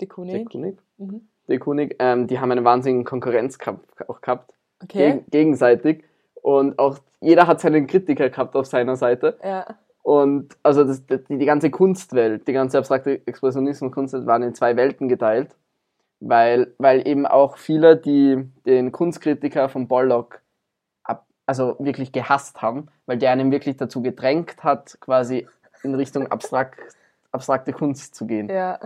De 0.01 0.07
Kunig, 0.07 0.33
De 0.33 0.45
Kunig, 0.45 0.77
mhm. 0.97 1.59
Kunig 1.59 1.95
ähm, 1.99 2.27
die 2.27 2.39
haben 2.39 2.51
einen 2.51 2.65
wahnsinnigen 2.65 3.05
Konkurrenzkampf 3.05 3.81
auch 4.07 4.21
gehabt. 4.21 4.53
Okay. 4.83 5.13
Geg 5.13 5.31
gegenseitig. 5.31 6.03
Und 6.41 6.79
auch 6.79 6.99
jeder 7.19 7.47
hat 7.47 7.59
seinen 7.59 7.87
Kritiker 7.87 8.29
gehabt 8.29 8.55
auf 8.55 8.65
seiner 8.65 8.95
Seite. 8.95 9.37
Ja. 9.43 9.65
Und 10.01 10.57
also 10.63 10.83
das, 10.83 11.05
die, 11.05 11.37
die 11.37 11.45
ganze 11.45 11.69
Kunstwelt, 11.69 12.47
die 12.47 12.53
ganze 12.53 12.77
abstrakte 12.77 13.25
Expressionismus 13.27 13.91
Kunstwelt 13.91 14.25
waren 14.25 14.43
in 14.43 14.55
zwei 14.55 14.75
Welten 14.75 15.09
geteilt, 15.09 15.55
weil, 16.19 16.73
weil 16.77 17.07
eben 17.07 17.25
auch 17.25 17.57
viele, 17.57 17.97
die 17.97 18.49
den 18.65 18.91
Kunstkritiker 18.91 19.69
von 19.69 19.87
Bollock 19.87 20.41
ab, 21.03 21.27
also 21.45 21.75
wirklich 21.79 22.11
gehasst 22.11 22.61
haben, 22.61 22.87
weil 23.05 23.17
der 23.17 23.31
einen 23.31 23.51
wirklich 23.51 23.77
dazu 23.77 24.01
gedrängt 24.01 24.63
hat, 24.63 24.97
quasi 25.01 25.47
in 25.83 25.93
Richtung 25.93 26.27
abstrakt, 26.27 26.79
abstrakte 27.31 27.73
Kunst 27.73 28.15
zu 28.15 28.25
gehen. 28.25 28.49
Ja. 28.49 28.79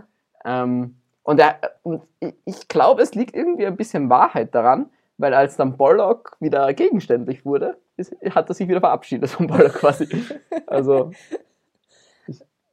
Ähm, 0.43 0.95
und, 1.23 1.39
er, 1.39 1.59
und 1.83 2.03
ich 2.45 2.67
glaube, 2.67 3.01
es 3.01 3.15
liegt 3.15 3.35
irgendwie 3.35 3.65
ein 3.65 3.77
bisschen 3.77 4.09
Wahrheit 4.09 4.53
daran, 4.53 4.89
weil 5.17 5.33
als 5.33 5.55
dann 5.55 5.77
Bollock 5.77 6.35
wieder 6.39 6.73
gegenständlich 6.73 7.45
wurde, 7.45 7.77
ist, 7.95 8.13
hat 8.31 8.49
er 8.49 8.55
sich 8.55 8.67
wieder 8.67 8.81
verabschiedet 8.81 9.29
von 9.29 9.47
Bollock 9.47 9.73
quasi. 9.73 10.07
Also. 10.67 11.11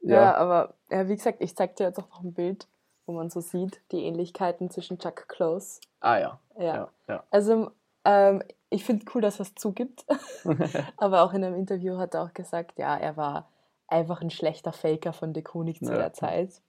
ja. 0.01 0.21
ja. 0.21 0.35
aber 0.35 0.73
ja, 0.89 1.07
wie 1.07 1.15
gesagt, 1.15 1.37
ich 1.41 1.55
zeig 1.55 1.75
dir 1.75 1.85
jetzt 1.85 1.99
auch 1.99 2.09
noch 2.09 2.23
ein 2.23 2.33
Bild, 2.33 2.67
wo 3.05 3.13
man 3.13 3.29
so 3.29 3.39
sieht, 3.39 3.81
die 3.91 4.03
Ähnlichkeiten 4.03 4.69
zwischen 4.69 4.99
Chuck 4.99 5.27
Close. 5.27 5.79
Ah 5.99 6.17
ja. 6.17 6.39
Ja. 6.57 6.63
ja, 6.63 6.89
ja. 7.07 7.23
Also 7.29 7.71
ähm, 8.05 8.41
ich 8.69 8.83
finde 8.83 9.05
cool, 9.13 9.21
dass 9.21 9.39
er 9.39 9.43
es 9.43 9.55
zugibt. 9.55 10.05
aber 10.97 11.21
auch 11.21 11.33
in 11.33 11.43
einem 11.43 11.55
Interview 11.55 11.97
hat 11.97 12.15
er 12.15 12.23
auch 12.23 12.33
gesagt, 12.33 12.79
ja, 12.79 12.97
er 12.97 13.17
war 13.17 13.49
einfach 13.87 14.21
ein 14.21 14.29
schlechter 14.29 14.73
Faker 14.73 15.13
von 15.13 15.33
De 15.33 15.43
Konig 15.43 15.79
zu 15.79 15.93
der 15.93 16.13
Zeit. 16.13 16.61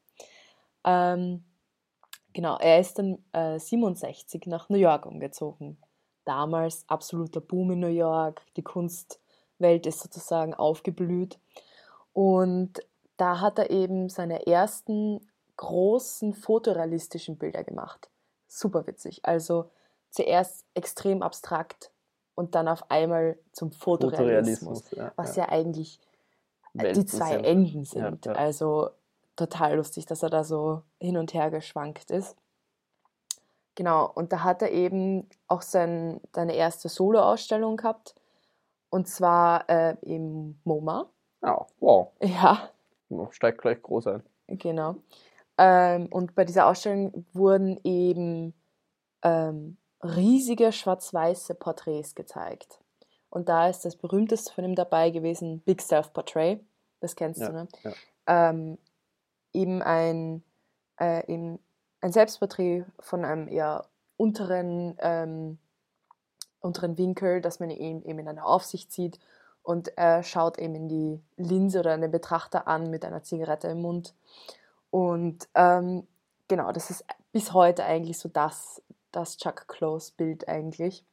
Ähm, 0.85 1.45
Genau, 2.33 2.57
er 2.59 2.81
ist 2.81 2.99
dann 2.99 3.19
äh, 3.33 3.59
67 3.59 4.47
nach 4.47 4.69
New 4.69 4.79
York 4.79 5.07
umgezogen. 5.07 5.77
Damals 6.25 6.85
absoluter 6.89 7.41
Boom 7.41 7.73
in 7.73 7.81
New 7.81 7.87
York, 7.89 8.43
die 8.57 8.63
Kunstwelt 8.63 9.87
ist 9.87 10.01
sozusagen 10.01 10.55
aufgeblüht. 10.55 11.39
Und 12.13 12.81
da 13.17 13.41
hat 13.41 13.59
er 13.59 13.71
eben 13.71 14.09
seine 14.09 14.47
ersten 14.47 15.29
großen 15.57 16.35
fotorealistischen 16.35 17.39
Bilder 17.39 17.65
gemacht. 17.65 18.11
Super 18.47 18.87
witzig. 18.87 19.25
Also 19.25 19.71
zuerst 20.11 20.65
extrem 20.75 21.23
abstrakt 21.23 21.91
und 22.35 22.55
dann 22.55 22.69
auf 22.69 22.91
einmal 22.91 23.39
zum 23.53 23.73
Fotorealismus, 23.73 24.83
Fotorealismus 24.83 24.91
ja, 24.93 25.13
was 25.17 25.37
ja, 25.37 25.45
ja 25.45 25.49
eigentlich 25.51 26.01
Welten 26.75 27.03
die 27.03 27.07
zwei 27.07 27.33
sind. 27.33 27.45
Enden 27.45 27.85
sind. 27.85 28.27
Ja, 28.27 28.33
also 28.33 28.91
total 29.37 29.77
lustig, 29.77 30.07
dass 30.07 30.23
er 30.23 30.31
da 30.31 30.45
so 30.45 30.83
hin 31.01 31.17
und 31.17 31.35
her 31.35 31.51
geschwankt 31.51 32.11
ist. 32.11 32.37
Genau, 33.75 34.11
und 34.15 34.33
da 34.33 34.45
hat 34.45 34.61
er 34.63 34.71
eben 34.71 35.29
auch 35.49 35.63
sein, 35.63 36.21
seine 36.35 36.55
erste 36.55 36.89
Solo-Ausstellung 36.89 37.77
gehabt. 37.77 38.15
Und 38.91 39.09
zwar 39.09 39.69
äh, 39.71 39.97
im 40.03 40.61
MoMA. 40.65 41.07
Oh, 41.41 41.65
wow. 41.81 42.09
Ja. 42.21 42.69
Steigt 43.31 43.63
gleich 43.63 43.81
groß 43.83 44.07
ein. 44.09 44.23
Genau. 44.49 44.97
Ähm, 45.57 46.07
und 46.07 46.35
bei 46.35 46.45
dieser 46.45 46.67
Ausstellung 46.67 47.25
wurden 47.33 47.81
eben 47.85 48.53
ähm, 49.23 49.79
riesige 50.03 50.73
schwarz-weiße 50.73 51.55
Porträts 51.55 52.15
gezeigt. 52.15 52.81
Und 53.31 53.49
da 53.49 53.69
ist 53.69 53.85
das 53.87 53.97
berühmteste 53.97 54.53
von 54.53 54.65
ihm 54.65 54.75
dabei 54.75 55.11
gewesen, 55.11 55.61
Big 55.61 55.81
Self 55.81 56.13
Portrait. 56.13 56.61
Das 57.01 57.17
kennst 57.17 57.41
Ja, 57.41 57.49
du, 57.49 57.53
ne? 57.55 57.69
ja. 57.83 57.93
Ähm, 58.27 58.79
eben 59.53 59.83
ein, 59.83 60.43
äh, 61.01 61.27
eben 61.33 61.59
ein 62.01 62.13
Selbstporträt 62.13 62.85
von 63.01 63.25
einem 63.25 63.49
eher 63.49 63.87
unteren, 64.17 64.97
ähm, 64.99 65.59
unteren 66.61 66.99
Winkel, 66.99 67.41
dass 67.41 67.61
man 67.61 67.71
ihn 67.71 68.03
eben 68.03 68.19
in 68.19 68.29
einer 68.29 68.47
Aufsicht 68.47 68.93
sieht 68.93 69.19
und 69.63 69.97
er 69.97 70.23
schaut 70.23 70.59
eben 70.59 70.75
in 70.75 70.89
die 70.89 71.21
Linse 71.37 71.81
oder 71.81 71.97
den 71.97 72.11
Betrachter 72.11 72.67
an 72.67 72.91
mit 72.91 73.05
einer 73.05 73.23
Zigarette 73.23 73.69
im 73.69 73.83
Mund. 73.83 74.15
Und 74.91 75.49
ähm, 75.55 76.07
genau, 76.49 76.73
das 76.73 76.91
ist 76.91 77.05
bis 77.31 77.53
heute 77.53 77.85
eigentlich 77.85 78.19
so 78.19 78.29
das, 78.29 78.83
das 79.13 79.37
Chuck 79.37 79.69
Close-Bild 79.69 80.49
eigentlich. 80.49 81.05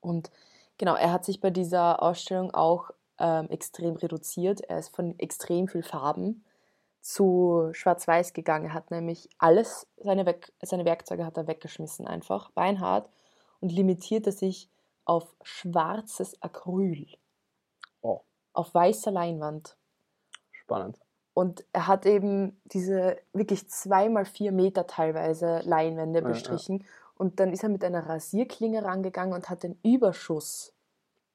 Und 0.00 0.30
genau, 0.78 0.94
er 0.94 1.12
hat 1.12 1.24
sich 1.24 1.40
bei 1.40 1.50
dieser 1.50 2.02
Ausstellung 2.02 2.52
auch 2.52 2.90
ähm, 3.18 3.48
extrem 3.50 3.96
reduziert. 3.96 4.62
Er 4.62 4.78
ist 4.78 4.94
von 4.94 5.18
extrem 5.18 5.68
viel 5.68 5.82
Farben 5.82 6.44
zu 7.06 7.68
Schwarz-Weiß 7.72 8.32
gegangen. 8.32 8.66
Er 8.66 8.74
hat 8.74 8.90
nämlich 8.90 9.28
alles, 9.38 9.86
seine, 9.98 10.26
Weg 10.26 10.52
seine 10.60 10.84
Werkzeuge 10.84 11.24
hat 11.24 11.36
er 11.36 11.46
weggeschmissen 11.46 12.04
einfach, 12.06 12.50
beinhart, 12.50 13.08
und 13.60 13.70
limitierte 13.70 14.32
sich 14.32 14.68
auf 15.04 15.36
schwarzes 15.42 16.40
Acryl. 16.42 17.06
Oh. 18.02 18.22
Auf 18.54 18.74
weißer 18.74 19.12
Leinwand. 19.12 19.76
Spannend. 20.50 20.98
Und 21.32 21.64
er 21.72 21.86
hat 21.86 22.06
eben 22.06 22.60
diese 22.64 23.18
wirklich 23.32 23.68
zweimal 23.70 24.24
vier 24.24 24.50
Meter 24.50 24.88
teilweise 24.88 25.60
Leinwände 25.60 26.18
Ja, 26.20 26.24
ja. 26.24 26.32
bestrichen. 26.32 26.84
Und 27.16 27.38
dann 27.38 27.52
ist 27.52 27.62
er 27.62 27.68
mit 27.68 27.84
einer 27.84 28.04
Rasierklinge 28.08 28.82
rangegangen 28.82 29.32
und 29.32 29.48
hat 29.48 29.62
den 29.62 29.78
Überschuss 29.84 30.72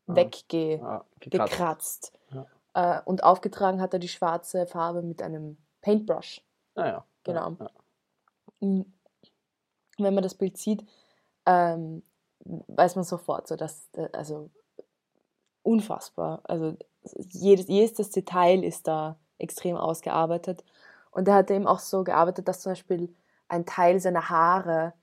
Ah. 0.07 0.15
weggekratzt. 0.15 0.83
Ah, 0.83 1.05
gekratzt. 1.19 2.13
Äh, 2.73 3.01
und 3.05 3.23
aufgetragen 3.23 3.81
hat 3.81 3.93
er 3.93 3.99
die 3.99 4.07
schwarze 4.07 4.65
Farbe 4.65 5.01
mit 5.01 5.21
einem 5.21 5.57
Paintbrush. 5.81 6.41
Ah, 6.75 6.87
ja. 6.87 7.05
Genau. 7.23 7.57
Ja, 7.59 7.69
Mm. 8.61 8.81
Wenn 9.97 10.13
man 10.13 10.23
das 10.23 10.35
Bild 10.35 10.57
sieht, 10.57 10.85
ähm, 11.45 12.03
weiß 12.45 12.95
man 12.95 13.03
sofort, 13.03 13.47
so 13.47 13.55
dass, 13.55 13.89
äh, 13.93 14.07
also 14.13 14.49
unfassbar. 15.63 16.41
Also 16.43 16.77
jedes, 17.29 17.67
jedes 17.67 18.09
Detail 18.11 18.63
ist 18.63 18.87
da 18.87 19.17
extrem 19.37 19.75
ausgearbeitet. 19.77 20.63
Und 21.11 21.27
er 21.27 21.35
hat 21.35 21.51
eben 21.51 21.67
auch 21.67 21.79
so 21.79 22.03
gearbeitet, 22.03 22.47
dass 22.47 22.61
zum 22.61 22.71
Beispiel 22.71 23.13
ein 23.47 23.65
Teil 23.65 23.99
seiner 23.99 24.29
Haare 24.29 24.93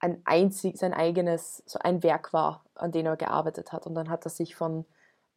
ein 0.00 0.22
einzig, 0.24 0.78
sein 0.78 0.94
eigenes, 0.94 1.62
so 1.66 1.78
ein 1.80 2.02
Werk 2.02 2.32
war, 2.32 2.64
an 2.74 2.92
dem 2.92 3.06
er 3.06 3.16
gearbeitet 3.16 3.72
hat. 3.72 3.86
Und 3.86 3.94
dann 3.94 4.08
hat 4.08 4.24
er 4.24 4.30
sich 4.30 4.54
von 4.54 4.86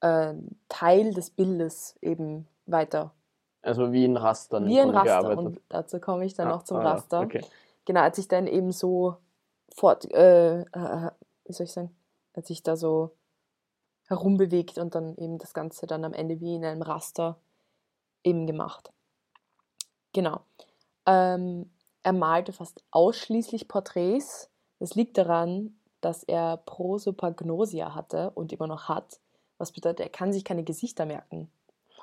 äh, 0.01 0.33
Teil 0.69 1.13
des 1.13 1.29
Bildes 1.29 1.95
eben 2.01 2.47
weiter, 2.65 3.13
Also 3.61 3.91
wie 3.91 4.05
ein 4.05 4.17
Raster. 4.17 4.65
wie 4.65 4.79
ein 4.79 4.89
Raster. 4.89 5.37
Und 5.37 5.61
dazu 5.69 5.99
komme 5.99 6.25
ich 6.25 6.33
dann 6.33 6.47
Ah, 6.47 6.51
noch 6.51 6.63
zum 6.63 6.77
ah, 6.77 6.91
Raster. 6.93 7.21
Okay. 7.21 7.43
Genau, 7.85 8.01
hat 8.01 8.15
sich 8.15 8.27
dann 8.27 8.47
eben 8.47 8.71
so 8.71 9.17
fort, 9.75 10.11
äh, 10.11 10.61
äh, 10.61 11.11
wie 11.45 11.53
soll 11.53 11.65
ich 11.65 11.71
sagen, 11.71 11.95
hat 12.35 12.45
sich 12.45 12.63
da 12.63 12.75
so 12.75 13.11
herumbewegt 14.07 14.77
und 14.77 14.93
dann 14.95 15.15
eben 15.17 15.37
das 15.37 15.53
Ganze 15.53 15.87
dann 15.87 16.03
am 16.03 16.13
Ende 16.13 16.39
wie 16.41 16.55
in 16.55 16.65
einem 16.65 16.81
Raster 16.81 17.37
eben 18.23 18.45
gemacht. 18.45 18.91
Genau. 20.13 20.41
Ähm, 21.05 21.69
er 22.03 22.13
malte 22.13 22.51
fast 22.51 22.83
ausschließlich 22.91 23.67
Porträts. 23.67 24.49
Das 24.79 24.95
liegt 24.95 25.17
daran, 25.17 25.75
dass 26.01 26.23
er 26.23 26.57
Prosopagnosia 26.57 27.95
hatte 27.95 28.31
und 28.31 28.51
immer 28.51 28.67
noch 28.67 28.89
hat. 28.89 29.19
Was 29.61 29.71
bedeutet, 29.71 29.99
er 30.01 30.09
kann 30.09 30.33
sich 30.33 30.43
keine 30.43 30.63
Gesichter 30.63 31.05
merken. 31.05 31.49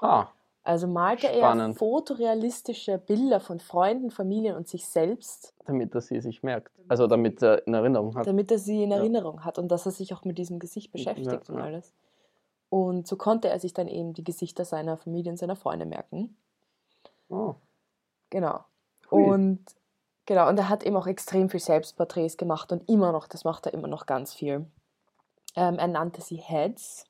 Ah, 0.00 0.28
Also 0.62 0.86
malte 0.86 1.26
er 1.28 1.38
Spannend. 1.38 1.76
fotorealistische 1.78 2.98
Bilder 2.98 3.40
von 3.40 3.58
Freunden, 3.60 4.10
Familien 4.10 4.56
und 4.56 4.68
sich 4.68 4.86
selbst 4.86 5.54
damit 5.66 5.94
er 5.94 6.00
sie 6.00 6.20
sich 6.20 6.42
merkt. 6.42 6.72
Also 6.88 7.06
damit 7.06 7.42
er 7.42 7.66
in 7.66 7.74
Erinnerung 7.74 8.14
hat. 8.16 8.26
damit 8.26 8.50
er 8.50 8.58
sie 8.58 8.82
in 8.84 8.90
Ja. 8.90 8.96
Erinnerung 8.98 9.44
hat 9.44 9.58
und 9.58 9.68
dass 9.68 9.84
er 9.86 9.92
sich 9.92 10.14
auch 10.14 10.24
mit 10.24 10.38
diesem 10.38 10.58
Gesicht 10.58 10.92
beschäftigt 10.92 11.30
Ja, 11.48 11.54
und 11.54 11.58
ja. 11.58 11.64
alles. 11.64 11.92
Und 12.70 13.06
so 13.06 13.16
konnte 13.16 13.48
er 13.48 13.58
sich 13.60 13.72
dann 13.74 13.88
eben 13.88 14.12
die 14.14 14.24
Gesichter 14.24 14.64
seiner 14.64 14.96
Familie 14.96 15.30
und 15.32 15.36
seiner 15.38 15.56
Freunde 15.56 15.84
merken. 15.86 16.36
Oh. 17.28 17.54
Genau. 18.30 18.60
Hui. 19.10 19.24
Und 19.24 19.60
genau, 20.26 20.48
und 20.48 20.58
er 20.58 20.68
hat 20.68 20.82
eben 20.84 20.96
auch 20.96 21.06
extrem 21.06 21.48
viel 21.50 21.60
Selbstporträts 21.60 22.36
gemacht 22.36 22.72
und 22.72 22.88
immer 22.88 23.10
noch, 23.12 23.26
das 23.26 23.44
macht 23.44 23.66
er 23.66 23.72
immer 23.74 23.88
noch 23.88 24.06
ganz 24.06 24.34
viel. 24.34 24.66
Ähm, 25.56 25.78
er 25.78 25.88
nannte 25.88 26.20
sie 26.20 26.36
Heads. 26.36 27.04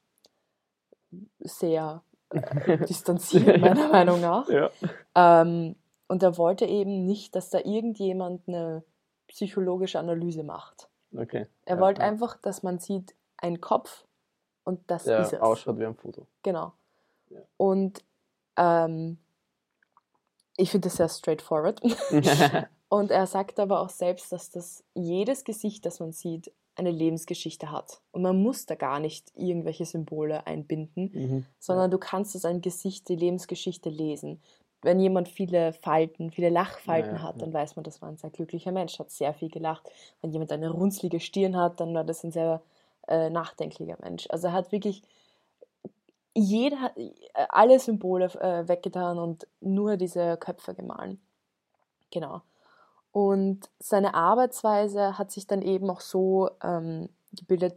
Sehr 1.41 2.03
äh, 2.31 2.79
distanziert, 2.87 3.61
meiner 3.61 3.89
Meinung 3.93 4.21
nach. 4.21 4.49
Ja. 4.49 4.71
Ähm, 5.15 5.77
und 6.09 6.23
er 6.23 6.37
wollte 6.39 6.65
eben 6.65 7.05
nicht, 7.05 7.35
dass 7.35 7.51
da 7.51 7.59
irgendjemand 7.59 8.49
eine 8.49 8.83
psychologische 9.29 9.99
Analyse 9.99 10.43
macht. 10.43 10.89
Okay. 11.17 11.47
Er 11.65 11.77
ja, 11.77 11.81
wollte 11.83 12.01
ja. 12.01 12.09
einfach, 12.09 12.37
dass 12.39 12.63
man 12.63 12.79
sieht, 12.79 13.15
ein 13.37 13.61
Kopf 13.61 14.05
und 14.65 14.81
das 14.91 15.05
Der 15.05 15.21
ist 15.21 15.33
es. 15.33 15.41
ausschaut 15.41 15.79
wie 15.79 15.87
ein 15.87 15.95
Foto. 15.95 16.27
Genau. 16.43 16.73
Ja. 17.31 17.41
Und 17.57 18.05
ähm, 18.57 19.19
ich 20.57 20.71
finde 20.71 20.89
das 20.89 20.97
sehr 20.97 21.09
straightforward. 21.09 21.81
und 22.89 23.11
er 23.11 23.27
sagt 23.27 23.61
aber 23.61 23.81
auch 23.81 23.91
selbst, 23.91 24.33
dass 24.33 24.51
das 24.51 24.85
jedes 24.95 25.45
Gesicht, 25.45 25.87
das 25.87 26.01
man 26.01 26.13
sieht, 26.13 26.53
eine 26.79 26.91
Lebensgeschichte 26.91 27.71
hat. 27.71 28.01
Und 28.13 28.23
man 28.23 28.41
muss 28.41 28.67
da 28.67 28.75
gar 28.75 29.01
nicht 29.01 29.33
irgendwelche 29.37 29.85
Symbole 29.85 30.47
einbinden, 30.47 31.11
mhm. 31.13 31.47
sondern 31.59 31.91
du 31.91 31.99
kannst 31.99 32.37
aus 32.37 32.45
einem 32.45 32.61
Gesicht 32.61 33.09
die 33.09 33.17
Lebensgeschichte 33.17 33.91
lesen. 33.91 34.41
Wenn 34.83 35.01
jemand 35.01 35.29
viele 35.29 35.73
Falten, 35.73 36.31
viele 36.31 36.51
Lachfalten 36.51 37.17
Ja, 37.17 37.23
hat, 37.23 37.43
dann 37.43 37.53
weiß 37.53 37.75
man, 37.75 37.83
das 37.83 38.01
war 38.01 38.09
ein 38.09 38.17
sehr 38.17 38.31
glücklicher 38.31 38.71
Mensch, 38.71 38.99
hat 38.99 39.11
sehr 39.11 39.35
viel 39.35 39.51
gelacht. 39.51 39.91
Wenn 40.23 40.31
jemand 40.31 40.53
eine 40.53 40.71
runzlige 40.71 41.19
Stirn 41.19 41.57
hat, 41.57 41.81
dann 41.81 41.95
war 41.95 42.05
das 42.05 42.23
ein 42.23 42.31
sehr 42.31 42.63
äh, 43.09 43.29
nachdenklicher 43.29 43.97
Mensch. 44.01 44.27
Also 44.31 44.49
er 44.49 44.53
hat 44.53 44.71
wirklich 44.71 45.03
jeder, 46.35 46.81
hat, 46.81 46.97
äh, 46.97 47.11
alle 47.49 47.81
Symbole 47.81 48.27
äh, 48.27 48.69
weggetan 48.69 49.19
und 49.19 49.49
nur 49.61 49.97
diese 49.97 50.37
Köpfe 50.37 50.75
gemahlen. 50.75 51.21
Genau. 52.13 52.43
Und 53.19 53.69
seine 53.81 54.15
Arbeitsweise 54.15 55.19
hat 55.19 55.33
sich 55.33 55.49
dann 55.49 55.61
eben 55.61 55.91
auch 55.91 56.01
so 56.01 56.51
ähm, 56.63 57.09
gebildet, 57.33 57.75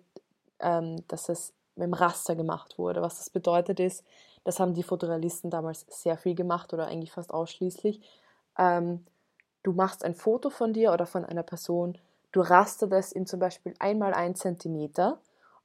ähm, 0.59 1.03
dass 1.07 1.29
es 1.29 1.51
mit 1.75 1.87
dem 1.87 1.95
Raster 1.95 2.35
gemacht 2.35 2.77
wurde. 2.77 3.01
Was 3.01 3.17
das 3.17 3.31
bedeutet 3.31 3.79
ist, 3.79 4.05
das 4.43 4.59
haben 4.59 4.75
die 4.75 4.83
Fotorealisten 4.83 5.49
damals 5.49 5.87
sehr 5.89 6.15
viel 6.15 6.35
gemacht 6.35 6.75
oder 6.75 6.85
eigentlich 6.85 7.11
fast 7.11 7.33
ausschließlich. 7.33 8.01
Ähm, 8.55 9.03
du 9.63 9.71
machst 9.71 10.05
ein 10.05 10.13
Foto 10.13 10.51
von 10.51 10.73
dir 10.73 10.93
oder 10.93 11.07
von 11.07 11.25
einer 11.25 11.41
Person, 11.41 11.97
du 12.31 12.41
rastert 12.41 12.93
es 12.93 13.11
in 13.11 13.25
zum 13.25 13.39
Beispiel 13.39 13.73
einmal 13.79 14.13
ein 14.13 14.35
Zentimeter 14.35 15.17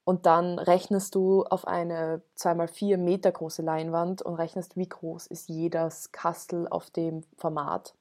und 0.04 0.24
dann 0.24 0.58
rechnest 0.58 1.14
du 1.14 1.44
auf 1.44 1.66
eine 1.66 2.22
2x4 2.38 2.96
Meter 2.96 3.30
große 3.30 3.60
Leinwand 3.60 4.22
und 4.22 4.36
rechnest, 4.36 4.78
wie 4.78 4.88
groß 4.88 5.26
ist 5.26 5.50
jedes 5.50 6.12
Kastel 6.12 6.66
auf 6.66 6.88
dem 6.88 7.24
Format. 7.36 7.92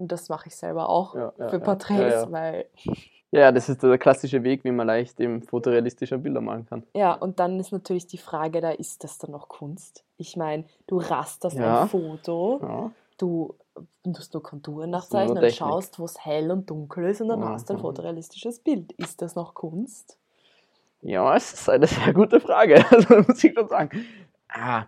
Ja. 0.00 0.02
Und 0.02 0.12
das 0.12 0.28
mache 0.28 0.48
ich 0.48 0.56
selber 0.56 0.88
auch 0.88 1.14
Ja, 1.14 1.32
ja, 1.38 1.48
für 1.48 1.58
ja. 1.58 1.64
Porträts, 1.64 2.00
Ja, 2.00 2.22
ja. 2.22 2.32
weil 2.32 2.64
Ja, 3.32 3.52
das 3.52 3.68
ist 3.68 3.82
der 3.82 3.96
klassische 3.98 4.42
Weg, 4.42 4.64
wie 4.64 4.72
man 4.72 4.86
leicht 4.88 5.20
eben 5.20 5.42
fotorealistische 5.42 6.18
Bilder 6.18 6.40
malen 6.40 6.66
kann. 6.66 6.82
Ja, 6.96 7.12
und 7.14 7.38
dann 7.38 7.60
ist 7.60 7.70
natürlich 7.70 8.06
die 8.08 8.18
Frage, 8.18 8.60
da 8.60 8.70
ist 8.70 9.04
das 9.04 9.18
dann 9.18 9.30
noch 9.30 9.48
Kunst? 9.48 10.04
Ich 10.16 10.36
meine, 10.36 10.64
du 10.88 10.98
rasterst 10.98 11.56
Ja. 11.56 11.82
ein 11.82 11.88
Foto, 11.88 12.58
Ja. 12.60 12.90
du 13.18 13.54
musst 14.04 14.34
nur 14.34 14.42
Konturen 14.42 14.90
nachzeichnen 14.90 15.38
und 15.44 15.52
schaust, 15.52 15.98
wo 16.00 16.06
es 16.06 16.24
hell 16.24 16.50
und 16.50 16.68
dunkel 16.68 17.04
ist 17.04 17.20
und 17.20 17.28
dann 17.28 17.44
hast 17.44 17.68
du 17.68 17.74
ein 17.74 17.76
Mhm. 17.76 17.82
fotorealistisches 17.82 18.58
Bild. 18.58 18.90
Ist 18.92 19.22
das 19.22 19.36
noch 19.36 19.54
Kunst? 19.54 20.18
Ja, 21.02 21.36
es 21.36 21.52
ist 21.52 21.68
eine 21.70 21.86
sehr 21.86 22.12
gute 22.12 22.40
Frage, 22.40 22.74
also 22.90 23.14
muss 23.28 23.44
ich 23.44 23.54
schon 23.54 23.68
sagen. 23.68 24.04
Ah, 24.48 24.86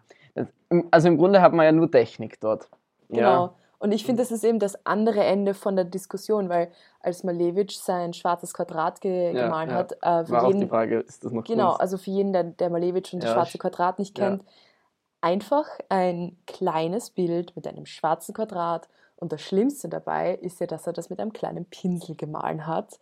also 0.91 1.09
im 1.09 1.17
Grunde 1.17 1.41
hat 1.41 1.53
man 1.53 1.65
ja 1.65 1.71
nur 1.73 1.89
Technik 1.91 2.41
dort. 2.41 2.69
Genau. 3.09 3.55
Und 3.83 3.91
ich 3.91 4.07
finde, 4.07 4.23
das 4.23 4.31
ist 4.31 4.45
eben 4.45 4.61
das 4.61 4.87
andere 4.87 5.25
Ende 5.25 5.55
von 5.55 5.75
der 5.75 5.85
Diskussion, 5.85 6.49
weil 6.49 6.71
als 7.01 7.25
Malevich 7.25 7.81
sein 7.81 8.13
schwarzes 8.13 8.55
Quadrat 8.55 9.01
ge 9.01 9.35
Ja, 9.35 9.43
gemalt 9.47 9.71
ja. 9.71 9.75
hat, 9.75 9.93
äh, 10.03 10.25
für 10.25 10.31
war 10.33 10.45
auch 10.45 10.47
jeden, 10.47 10.61
die 10.61 10.67
Frage, 10.69 11.01
ist 11.01 11.25
das 11.25 11.33
noch 11.33 11.43
Genau, 11.43 11.71
Kunst? 11.71 11.81
also 11.81 11.99
für 11.99 12.11
jeden, 12.13 12.33
der, 12.33 12.45
der 12.45 12.71
Malevich 12.71 13.13
und 13.13 13.25
das 13.25 13.31
Ja, 13.31 13.35
schwarze 13.35 13.57
ich- 13.57 13.61
Quadrat 13.61 13.99
nicht 13.99 14.15
kennt, 14.15 14.45
einfach 15.21 15.67
ein 15.89 16.37
kleines 16.47 17.11
Bild 17.11 17.57
mit 17.57 17.67
einem 17.67 17.85
schwarzen 17.87 18.35
Quadrat. 18.35 18.89
Und 19.17 19.33
das 19.33 19.41
Schlimmste 19.41 19.89
dabei 19.89 20.35
ist 20.37 20.61
ja, 20.61 20.69
dass 20.69 20.87
er 20.87 20.93
das 20.93 21.11
mit 21.11 21.19
einem 21.21 21.33
kleinen 21.33 21.65
Pinsel 21.65 22.15
gemahlen 22.15 22.69
hat. 22.69 23.01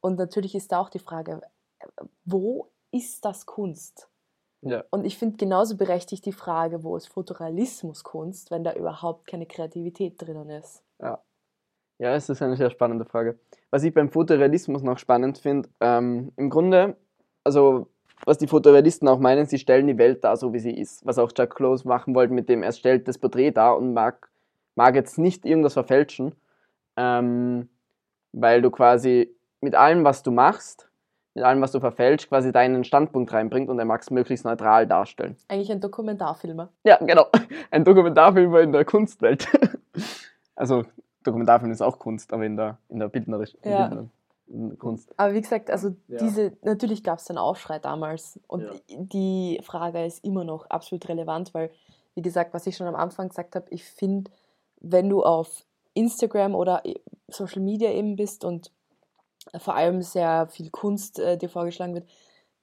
Und 0.00 0.16
natürlich 0.16 0.54
ist 0.54 0.70
da 0.70 0.78
auch 0.80 0.90
die 0.90 0.98
Frage, 1.00 1.40
wo 2.24 2.68
ist 2.92 3.24
das 3.24 3.46
Kunst? 3.46 4.08
Ja. 4.62 4.84
Und 4.90 5.04
ich 5.04 5.16
finde 5.16 5.36
genauso 5.38 5.76
berechtigt 5.76 6.26
die 6.26 6.32
Frage, 6.32 6.84
wo 6.84 6.96
ist 6.96 7.08
Fotorealismus 7.08 8.04
Kunst, 8.04 8.50
wenn 8.50 8.62
da 8.62 8.74
überhaupt 8.74 9.26
keine 9.26 9.46
Kreativität 9.46 10.20
drinnen 10.20 10.50
ist. 10.50 10.82
Ja, 12.00 12.14
es 12.14 12.30
ist 12.30 12.40
eine 12.40 12.56
sehr 12.56 12.70
spannende 12.70 13.04
Frage. 13.04 13.38
Was 13.70 13.84
ich 13.84 13.92
beim 13.92 14.08
Fotorealismus 14.08 14.82
noch 14.82 14.96
spannend 14.96 15.36
finde, 15.36 15.68
ähm, 15.80 16.32
im 16.36 16.48
Grunde, 16.48 16.96
also 17.44 17.90
was 18.24 18.38
die 18.38 18.46
Fotorealisten 18.46 19.06
auch 19.06 19.18
meinen, 19.18 19.44
sie 19.44 19.58
stellen 19.58 19.86
die 19.86 19.98
Welt 19.98 20.24
da, 20.24 20.34
so 20.36 20.54
wie 20.54 20.60
sie 20.60 20.72
ist. 20.72 21.04
Was 21.04 21.18
auch 21.18 21.30
Jack 21.36 21.54
Close 21.54 21.86
machen 21.86 22.14
wollte, 22.14 22.32
mit 22.32 22.48
dem 22.48 22.62
er 22.62 22.72
stellt 22.72 23.06
das 23.06 23.18
Porträt 23.18 23.50
da 23.50 23.72
und 23.72 23.92
mag, 23.92 24.30
mag 24.76 24.94
jetzt 24.94 25.18
nicht 25.18 25.44
irgendwas 25.44 25.74
verfälschen, 25.74 26.34
ähm, 26.96 27.68
weil 28.32 28.62
du 28.62 28.70
quasi 28.70 29.36
mit 29.60 29.74
allem, 29.74 30.02
was 30.02 30.22
du 30.22 30.30
machst, 30.30 30.89
mit 31.34 31.44
allem, 31.44 31.60
was 31.60 31.72
du 31.72 31.80
verfälscht, 31.80 32.28
quasi 32.28 32.52
deinen 32.52 32.84
Standpunkt 32.84 33.32
reinbringt 33.32 33.68
und 33.68 33.78
er 33.78 33.84
mag 33.84 34.02
es 34.02 34.10
möglichst 34.10 34.44
neutral 34.44 34.86
darstellen. 34.86 35.36
Eigentlich 35.48 35.70
ein 35.70 35.80
Dokumentarfilmer. 35.80 36.70
Ja, 36.84 36.96
genau. 36.98 37.26
Ein 37.70 37.84
Dokumentarfilmer 37.84 38.60
in 38.60 38.72
der 38.72 38.84
Kunstwelt. 38.84 39.46
also 40.56 40.84
Dokumentarfilm 41.22 41.70
ist 41.70 41.82
auch 41.82 41.98
Kunst, 41.98 42.32
aber 42.32 42.44
in 42.44 42.56
der, 42.56 42.78
in 42.88 42.98
der 42.98 43.08
bildnerischen 43.08 43.60
ja. 43.62 44.06
Kunst. 44.78 45.14
Aber 45.16 45.32
wie 45.32 45.40
gesagt, 45.40 45.70
also 45.70 45.94
ja. 46.08 46.18
diese, 46.18 46.52
natürlich 46.62 47.04
gab 47.04 47.20
es 47.20 47.30
einen 47.30 47.38
Aufschrei 47.38 47.78
damals 47.78 48.40
und 48.48 48.62
ja. 48.62 48.72
die 48.88 49.60
Frage 49.62 50.04
ist 50.04 50.24
immer 50.24 50.42
noch 50.42 50.66
absolut 50.68 51.08
relevant, 51.08 51.54
weil, 51.54 51.70
wie 52.14 52.22
gesagt, 52.22 52.52
was 52.52 52.66
ich 52.66 52.76
schon 52.76 52.88
am 52.88 52.96
Anfang 52.96 53.28
gesagt 53.28 53.54
habe, 53.54 53.66
ich 53.70 53.84
finde, 53.84 54.32
wenn 54.80 55.08
du 55.08 55.22
auf 55.22 55.64
Instagram 55.94 56.56
oder 56.56 56.82
Social 57.28 57.62
Media 57.62 57.90
eben 57.92 58.16
bist 58.16 58.44
und 58.44 58.72
vor 59.58 59.74
allem 59.74 60.02
sehr 60.02 60.48
viel 60.48 60.70
Kunst 60.70 61.18
äh, 61.18 61.36
dir 61.36 61.48
vorgeschlagen 61.48 61.94
wird, 61.94 62.08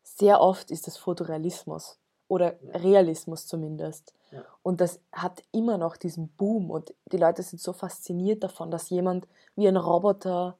sehr 0.03 0.41
oft 0.41 0.71
ist 0.71 0.87
das 0.87 0.97
Fotorealismus 0.97 1.99
oder 2.27 2.55
Realismus 2.73 3.47
zumindest. 3.47 4.13
Ja. 4.31 4.43
Und 4.61 4.81
das 4.81 4.99
hat 5.11 5.43
immer 5.51 5.77
noch 5.77 5.97
diesen 5.97 6.29
Boom 6.29 6.69
und 6.69 6.93
die 7.11 7.17
Leute 7.17 7.43
sind 7.43 7.61
so 7.61 7.73
fasziniert 7.73 8.43
davon, 8.43 8.71
dass 8.71 8.89
jemand 8.89 9.27
wie 9.55 9.67
ein 9.67 9.77
Roboter 9.77 10.57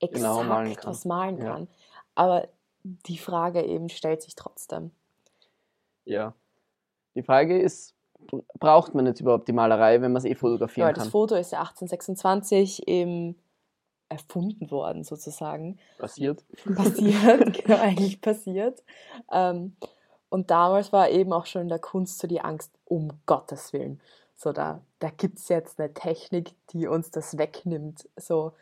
genau 0.00 0.12
exakt 0.12 0.14
genau 0.14 0.42
malen 0.44 0.76
was 0.82 1.04
malen 1.04 1.38
kann. 1.38 1.62
Ja. 1.62 1.68
Aber 2.14 2.48
die 2.82 3.18
Frage 3.18 3.62
eben 3.64 3.88
stellt 3.88 4.22
sich 4.22 4.34
trotzdem. 4.34 4.90
Ja. 6.04 6.34
Die 7.14 7.22
Frage 7.22 7.58
ist, 7.58 7.94
braucht 8.58 8.94
man 8.94 9.06
jetzt 9.06 9.20
überhaupt 9.20 9.48
die 9.48 9.52
Malerei, 9.52 10.00
wenn 10.00 10.12
man 10.12 10.18
es 10.18 10.24
eh 10.24 10.34
fotografieren 10.34 10.88
ja, 10.88 10.92
kann? 10.92 11.04
Das 11.04 11.10
Foto 11.10 11.34
ist 11.34 11.52
ja 11.52 11.60
1826 11.60 12.86
im 12.86 13.34
erfunden 14.08 14.70
worden, 14.70 15.04
sozusagen. 15.04 15.78
Passiert. 15.98 16.44
Passiert, 16.74 17.64
genau, 17.64 17.80
eigentlich 17.80 18.20
passiert. 18.20 18.82
Ähm, 19.32 19.76
und 20.28 20.50
damals 20.50 20.92
war 20.92 21.08
eben 21.08 21.32
auch 21.32 21.46
schon 21.46 21.62
in 21.62 21.68
der 21.68 21.78
Kunst 21.78 22.18
so 22.18 22.26
die 22.26 22.40
Angst, 22.40 22.72
um 22.84 23.12
Gottes 23.26 23.72
Willen. 23.72 24.00
So, 24.36 24.52
da, 24.52 24.80
da 24.98 25.10
gibt 25.10 25.38
es 25.38 25.48
jetzt 25.48 25.80
eine 25.80 25.92
Technik, 25.94 26.52
die 26.70 26.86
uns 26.86 27.10
das 27.10 27.38
wegnimmt. 27.38 28.08
So, 28.16 28.52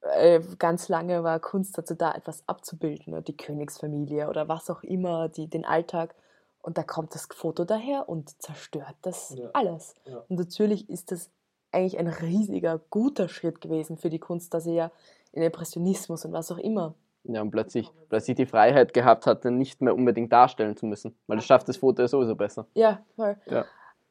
äh, 0.00 0.40
ganz 0.58 0.88
lange 0.88 1.24
war 1.24 1.40
Kunst 1.40 1.76
dazu 1.76 1.94
da, 1.94 2.12
etwas 2.12 2.44
abzubilden, 2.46 3.14
oder 3.14 3.22
die 3.22 3.36
Königsfamilie 3.36 4.28
oder 4.28 4.48
was 4.48 4.70
auch 4.70 4.82
immer, 4.82 5.28
die, 5.28 5.48
den 5.48 5.64
Alltag. 5.64 6.14
Und 6.60 6.78
da 6.78 6.82
kommt 6.82 7.14
das 7.14 7.26
Foto 7.34 7.64
daher 7.64 8.08
und 8.08 8.40
zerstört 8.42 8.96
das 9.02 9.34
ja. 9.36 9.50
alles. 9.54 9.94
Ja. 10.04 10.24
Und 10.28 10.38
natürlich 10.38 10.88
ist 10.90 11.10
das 11.10 11.30
eigentlich 11.72 11.98
ein 11.98 12.08
riesiger, 12.08 12.80
guter 12.90 13.28
Schritt 13.28 13.60
gewesen 13.60 13.98
für 13.98 14.10
die 14.10 14.18
Kunst, 14.18 14.54
dass 14.54 14.66
er 14.66 14.72
ja 14.72 14.90
in 15.32 15.42
Impressionismus 15.42 16.24
und 16.24 16.32
was 16.32 16.50
auch 16.50 16.58
immer. 16.58 16.94
Ja, 17.24 17.42
und 17.42 17.50
plötzlich, 17.50 17.90
plötzlich 18.08 18.36
die 18.36 18.46
Freiheit 18.46 18.94
gehabt 18.94 19.26
hatte, 19.26 19.50
nicht 19.50 19.82
mehr 19.82 19.94
unbedingt 19.94 20.32
darstellen 20.32 20.76
zu 20.76 20.86
müssen, 20.86 21.14
weil 21.26 21.36
das 21.36 21.44
schafft 21.44 21.68
das 21.68 21.76
Foto 21.76 22.02
ja 22.02 22.08
sowieso 22.08 22.34
besser. 22.34 22.66
Ja, 22.74 23.00
voll. 23.16 23.36
Ja. 23.46 23.66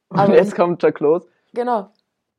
Und 0.09 0.19
Aber 0.19 0.35
jetzt 0.35 0.55
kommt 0.55 0.81
Jack 0.83 0.95
Close. 0.95 1.27
Genau. 1.53 1.89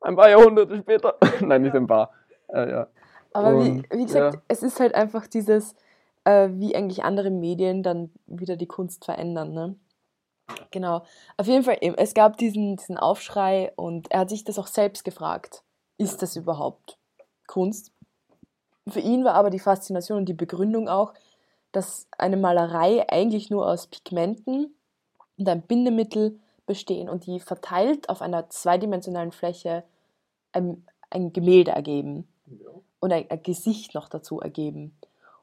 Ein 0.01 0.15
paar 0.15 0.31
Jahrhunderte 0.31 0.77
später. 0.79 1.17
Nein, 1.41 1.63
nicht 1.63 1.75
ein 1.75 1.87
paar. 1.87 2.13
Äh, 2.49 2.71
ja. 2.71 2.87
Aber 3.33 3.57
und, 3.57 3.65
wie, 3.65 3.99
wie, 3.99 4.05
gesagt, 4.05 4.35
ja. 4.37 4.43
es 4.49 4.63
ist 4.63 4.79
halt 4.79 4.95
einfach 4.95 5.27
dieses, 5.27 5.75
äh, 6.25 6.49
wie 6.53 6.77
eigentlich 6.77 7.03
andere 7.03 7.31
Medien 7.31 7.83
dann 7.83 8.11
wieder 8.27 8.57
die 8.57 8.67
Kunst 8.67 9.05
verändern. 9.05 9.53
Ne? 9.53 9.75
Genau. 10.71 11.03
Auf 11.37 11.47
jeden 11.47 11.63
Fall, 11.63 11.79
es 11.81 12.15
gab 12.15 12.37
diesen, 12.37 12.77
diesen 12.77 12.97
Aufschrei 12.99 13.73
und 13.77 14.11
er 14.11 14.21
hat 14.21 14.31
sich 14.31 14.45
das 14.45 14.59
auch 14.59 14.67
selbst 14.67 15.05
gefragt. 15.05 15.63
Ist 15.97 16.23
das 16.23 16.37
überhaupt 16.37 16.99
Kunst? 17.47 17.93
Für 18.87 19.01
ihn 19.01 19.25
war 19.25 19.35
aber 19.35 19.51
die 19.51 19.59
Faszination 19.59 20.19
und 20.19 20.29
die 20.29 20.35
Begründung 20.35 20.89
auch, 20.89 21.13
dass 21.73 22.07
eine 22.17 22.37
Malerei 22.37 23.09
eigentlich 23.09 23.51
nur 23.51 23.67
aus 23.67 23.87
Pigmenten 23.87 24.75
und 25.37 25.49
einem 25.49 25.63
Bindemittel 25.63 26.39
bestehen 26.67 27.09
und 27.09 27.27
die 27.27 27.41
verteilt 27.41 28.09
auf 28.09 28.23
einer 28.23 28.49
zweidimensionalen 28.49 29.33
Fläche 29.33 29.85
ein, 30.53 30.87
ein 31.11 31.33
Gemälde 31.33 31.73
ergeben 31.73 32.29
ja. 32.47 32.69
und 33.01 33.13
ein, 33.13 33.31
ein, 33.31 33.43
Gesicht 33.43 33.95
noch 33.95 34.09
dazu 34.09 34.41
ergeben. 34.41 34.97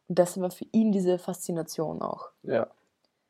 Und 0.07 0.19
das 0.19 0.39
war 0.39 0.51
für 0.51 0.65
ihn 0.71 0.91
diese 0.91 1.17
Faszination 1.17 2.01
auch. 2.01 2.29
Ja. 2.43 2.67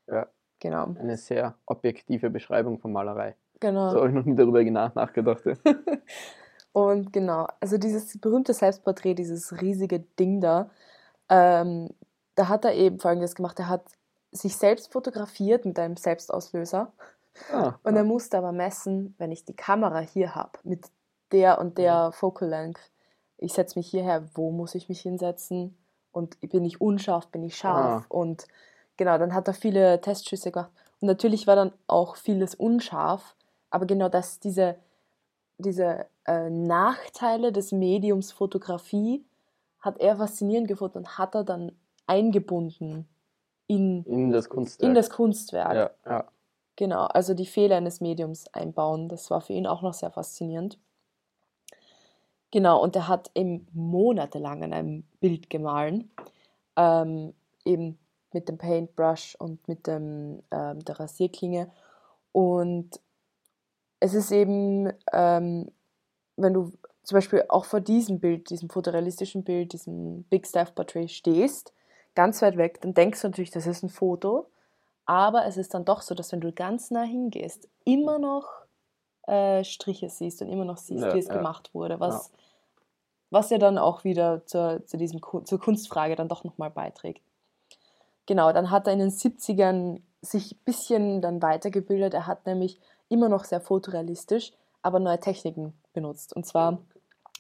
ja. 0.08 0.28
Genau. 0.66 0.96
Eine 1.00 1.16
sehr 1.16 1.54
objektive 1.68 2.32
Beschreibung 2.32 2.80
von 2.80 2.92
Malerei. 2.92 3.36
Genau. 3.60 3.92
So 3.92 3.98
habe 3.98 4.08
ich 4.08 4.16
noch 4.16 4.26
nie 4.26 4.36
darüber 4.36 4.64
nachgedacht. 4.64 5.44
und 6.74 7.14
genau, 7.14 7.48
also 7.60 7.78
dieses 7.78 8.20
berühmte 8.20 8.52
Selbstporträt, 8.52 9.14
dieses 9.14 9.62
riesige 9.62 10.00
Ding 10.00 10.42
da, 10.42 10.72
ähm, 11.30 11.90
da 12.34 12.50
hat 12.50 12.66
er 12.66 12.74
eben 12.74 13.00
Folgendes 13.00 13.36
gemacht. 13.36 13.60
Er 13.60 13.70
hat 13.70 13.84
sich 14.32 14.58
selbst 14.58 14.92
fotografiert 14.92 15.66
mit 15.66 15.78
einem 15.78 15.98
Selbstauslöser. 15.98 16.92
Ah, 17.54 17.76
und 17.84 17.96
er 17.96 18.04
musste 18.04 18.40
aber 18.40 18.52
messen, 18.52 19.14
wenn 19.20 19.32
ich 19.32 19.46
die 19.46 19.56
Kamera 19.56 20.00
hier 20.00 20.34
habe, 20.34 20.58
mit 20.64 20.88
der 21.32 21.60
und 21.60 21.78
der 21.78 22.08
mhm. 22.08 22.14
Focal 22.14 22.50
Length, 22.50 22.92
ich 23.38 23.54
setze 23.54 23.78
mich 23.78 23.88
hierher, 23.88 24.28
wo 24.34 24.52
muss 24.52 24.74
ich 24.74 24.90
mich 24.90 25.02
hinsetzen? 25.02 25.78
Und 26.12 26.40
bin 26.40 26.66
ich 26.66 26.82
unscharf, 26.82 27.28
bin 27.28 27.44
ich 27.44 27.56
scharf? 27.56 28.04
Ah. 28.04 28.06
Und 28.10 28.48
genau, 28.98 29.18
dann 29.18 29.34
hat 29.34 29.48
er 29.48 29.54
viele 29.54 30.02
Testschüsse 30.02 30.52
gemacht. 30.52 30.72
Und 31.02 31.08
natürlich 31.08 31.48
war 31.48 31.56
dann 31.56 31.72
auch 31.88 32.16
vieles 32.16 32.56
unscharf, 32.56 33.36
aber 33.70 33.86
genau 33.86 34.10
das, 34.10 34.40
diese, 34.40 34.76
diese 35.58 36.06
äh, 36.26 36.50
Nachteile 36.50 37.52
des 37.52 37.72
Mediums 37.72 38.32
Fotografie 38.32 39.26
hat 39.80 40.00
er 40.00 40.18
faszinierend 40.18 40.68
gefunden 40.68 41.00
und 41.00 41.18
hat 41.18 41.36
er 41.36 41.44
dann 41.44 41.72
eingebunden 42.08 43.08
in, 43.68 44.04
in 44.06 44.32
das 44.32 44.50
Kunstwerk. 44.50 44.88
In 44.88 44.96
das 44.96 45.10
Kunstwerk. 45.10 45.76
Ja, 45.76 45.92
ja. 46.06 46.26
Genau, 46.76 47.06
also 47.06 47.34
die 47.34 47.46
Fehler 47.46 47.78
eines 47.78 48.02
Mediums 48.02 48.48
einbauen, 48.54 49.08
das 49.08 49.30
war 49.32 49.42
für 49.42 49.54
ihn 49.54 49.66
auch 49.68 49.82
noch 49.82 49.94
sehr 49.94 50.12
faszinierend. 50.12 50.78
Genau, 52.52 52.82
und 52.82 52.96
er 52.96 53.08
hat 53.08 53.32
eben 53.34 53.68
monatelang 53.74 54.64
an 54.64 54.74
einem 54.74 55.04
Bild 55.20 55.50
gemahlen, 55.50 56.12
ähm, 56.76 57.34
eben 57.64 57.98
mit 58.36 58.50
dem 58.50 58.58
Paintbrush 58.58 59.36
und 59.40 59.66
mit 59.70 59.88
dem, 59.88 60.44
ähm, 60.52 60.84
der 60.84 61.00
Rasierklinge. 61.00 61.72
Und 62.34 63.00
es 64.02 64.14
ist 64.14 64.30
eben, 64.32 64.92
ähm, 65.14 65.72
wenn 66.36 66.54
du 66.54 66.74
zum 67.04 67.16
Beispiel 67.16 67.46
auch 67.48 67.64
vor 67.64 67.80
diesem 67.80 68.20
Bild, 68.20 68.50
diesem 68.50 68.70
fotorealistischen 68.70 69.46
Bild, 69.46 69.72
diesem 69.72 70.24
Big 70.24 70.46
Staff 70.46 70.76
Portrait 70.76 71.10
stehst, 71.10 71.74
ganz 72.14 72.42
weit 72.42 72.58
weg, 72.58 72.82
dann 72.82 72.94
denkst 72.94 73.22
du 73.22 73.30
natürlich, 73.30 73.52
das 73.52 73.68
ist 73.68 73.84
ein 73.84 73.90
Foto. 73.90 74.48
Aber 75.06 75.46
es 75.46 75.56
ist 75.56 75.74
dann 75.74 75.86
doch 75.86 76.02
so, 76.02 76.14
dass 76.14 76.34
wenn 76.34 76.42
du 76.42 76.52
ganz 76.52 76.92
nah 76.92 77.04
hingehst, 77.04 77.70
immer 77.86 78.20
noch 78.20 78.50
äh, 79.28 79.64
Striche 79.64 80.10
siehst 80.10 80.42
und 80.42 80.50
immer 80.50 80.66
noch 80.66 80.78
siehst, 80.78 81.06
ja, 81.06 81.14
wie 81.14 81.20
es 81.20 81.28
ja. 81.28 81.38
gemacht 81.38 81.74
wurde, 81.74 82.02
was 82.02 82.32
ja. 82.34 82.40
was 83.30 83.50
ja 83.50 83.60
dann 83.60 83.78
auch 83.78 84.04
wieder 84.04 84.46
zur, 84.46 84.86
zu 84.86 84.98
diesem, 84.98 85.22
zur 85.22 85.60
Kunstfrage 85.60 86.18
dann 86.18 86.28
doch 86.28 86.44
nochmal 86.44 86.70
beiträgt. 86.70 87.22
Genau, 88.26 88.52
dann 88.52 88.72
hat 88.72 88.88
er 88.88 88.94
in 88.94 89.00
den 89.00 89.12
70ern 89.12 90.02
sich 90.22 90.54
ein 90.54 90.60
bisschen 90.66 91.22
dann 91.22 91.42
weitergebildet. 91.42 92.14
Er 92.14 92.28
hat 92.28 92.46
nämlich 92.46 92.80
immer 93.10 93.30
noch 93.30 93.44
sehr 93.44 93.62
fotorealistisch, 93.62 94.52
aber 94.82 95.00
neue 95.00 95.20
Techniken 95.20 95.74
benutzt. 95.94 96.36
Und 96.36 96.46
zwar, 96.46 96.80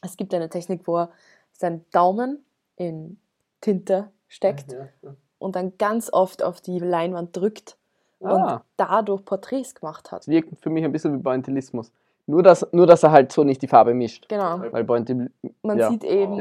es 0.02 0.17
gibt 0.17 0.34
eine 0.34 0.50
Technik, 0.50 0.88
wo 0.88 0.98
er 0.98 1.10
seinen 1.54 1.86
Daumen 1.91 2.45
in 2.76 3.17
Tinte 3.62 4.12
steckt 4.28 4.71
ja, 4.71 4.88
ja. 5.02 5.15
und 5.39 5.56
dann 5.56 5.78
ganz 5.78 6.12
oft 6.12 6.43
auf 6.43 6.62
die 6.62 6.80
Leinwand 6.80 7.36
drückt 7.36 7.78
ah. 8.21 8.56
und 8.56 8.62
dadurch 8.78 9.24
Porträts 9.26 9.74
gemacht 9.76 10.12
hat. 10.12 10.21
Das 10.21 10.28
wirkt 10.28 10.60
für 10.62 10.69
mich 10.69 10.84
ein 10.84 10.91
bisschen 10.91 11.17
wie 11.17 11.24
Pointillismus. 11.24 11.91
Nur 12.28 12.43
dass, 12.43 12.67
nur, 12.71 12.88
dass 12.88 13.04
er 13.04 13.12
halt 13.12 13.32
so 13.32 13.43
nicht 13.43 13.62
die 13.62 13.67
Farbe 13.67 13.93
mischt. 13.93 14.28
Genau. 14.30 14.60
Weil 14.71 14.84
Pointil 14.84 15.32
Man 15.62 15.78
ja. 15.78 15.89
sieht 15.89 16.04
eben, 16.04 16.39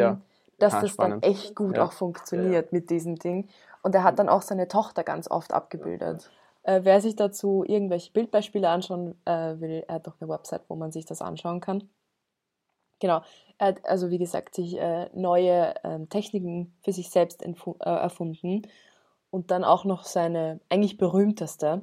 dass 0.59 0.75
ah, 0.75 0.81
das 0.81 0.91
spannend. 0.91 1.25
dann 1.25 1.31
echt 1.31 1.55
gut 1.55 1.79
auch 1.79 1.93
funktioniert 1.93 2.73
mit 2.73 2.91
diesem 2.91 3.17
Ding. 3.17 3.49
Und 3.83 3.95
er 3.95 4.05
hat 4.05 4.19
dann 4.19 4.29
auch 4.29 4.43
seine 4.43 4.69
Tochter 4.69 5.05
ganz 5.05 5.31
oft 5.31 5.53
abgebildet. 5.53 6.31
Äh, 6.63 6.81
wer 6.85 7.01
sich 7.01 7.17
dazu 7.17 7.65
irgendwelche 7.67 8.13
Bildbeispiele 8.13 8.69
anschauen 8.69 9.15
äh, 9.27 9.61
will, 9.61 9.85
er 9.87 9.97
hat 9.97 10.07
doch 10.07 10.21
eine 10.21 10.31
Website, 10.31 10.63
wo 10.69 10.77
man 10.77 10.93
sich 10.93 11.05
das 11.05 11.21
anschauen 11.21 11.61
kann. 11.61 11.89
Genau, 13.01 13.21
er 13.59 13.69
hat 13.69 13.85
also 13.87 14.11
wie 14.11 14.19
gesagt 14.19 14.55
sich 14.55 14.79
äh, 14.79 15.11
neue 15.13 15.75
ähm, 15.85 16.09
Techniken 16.09 16.75
für 16.83 16.93
sich 16.93 17.11
selbst 17.11 17.43
äh, 17.43 17.55
erfunden 17.81 18.63
und 19.31 19.51
dann 19.51 19.65
auch 19.65 19.85
noch 19.85 20.05
seine 20.05 20.61
eigentlich 20.71 20.97
berühmteste, 20.97 21.83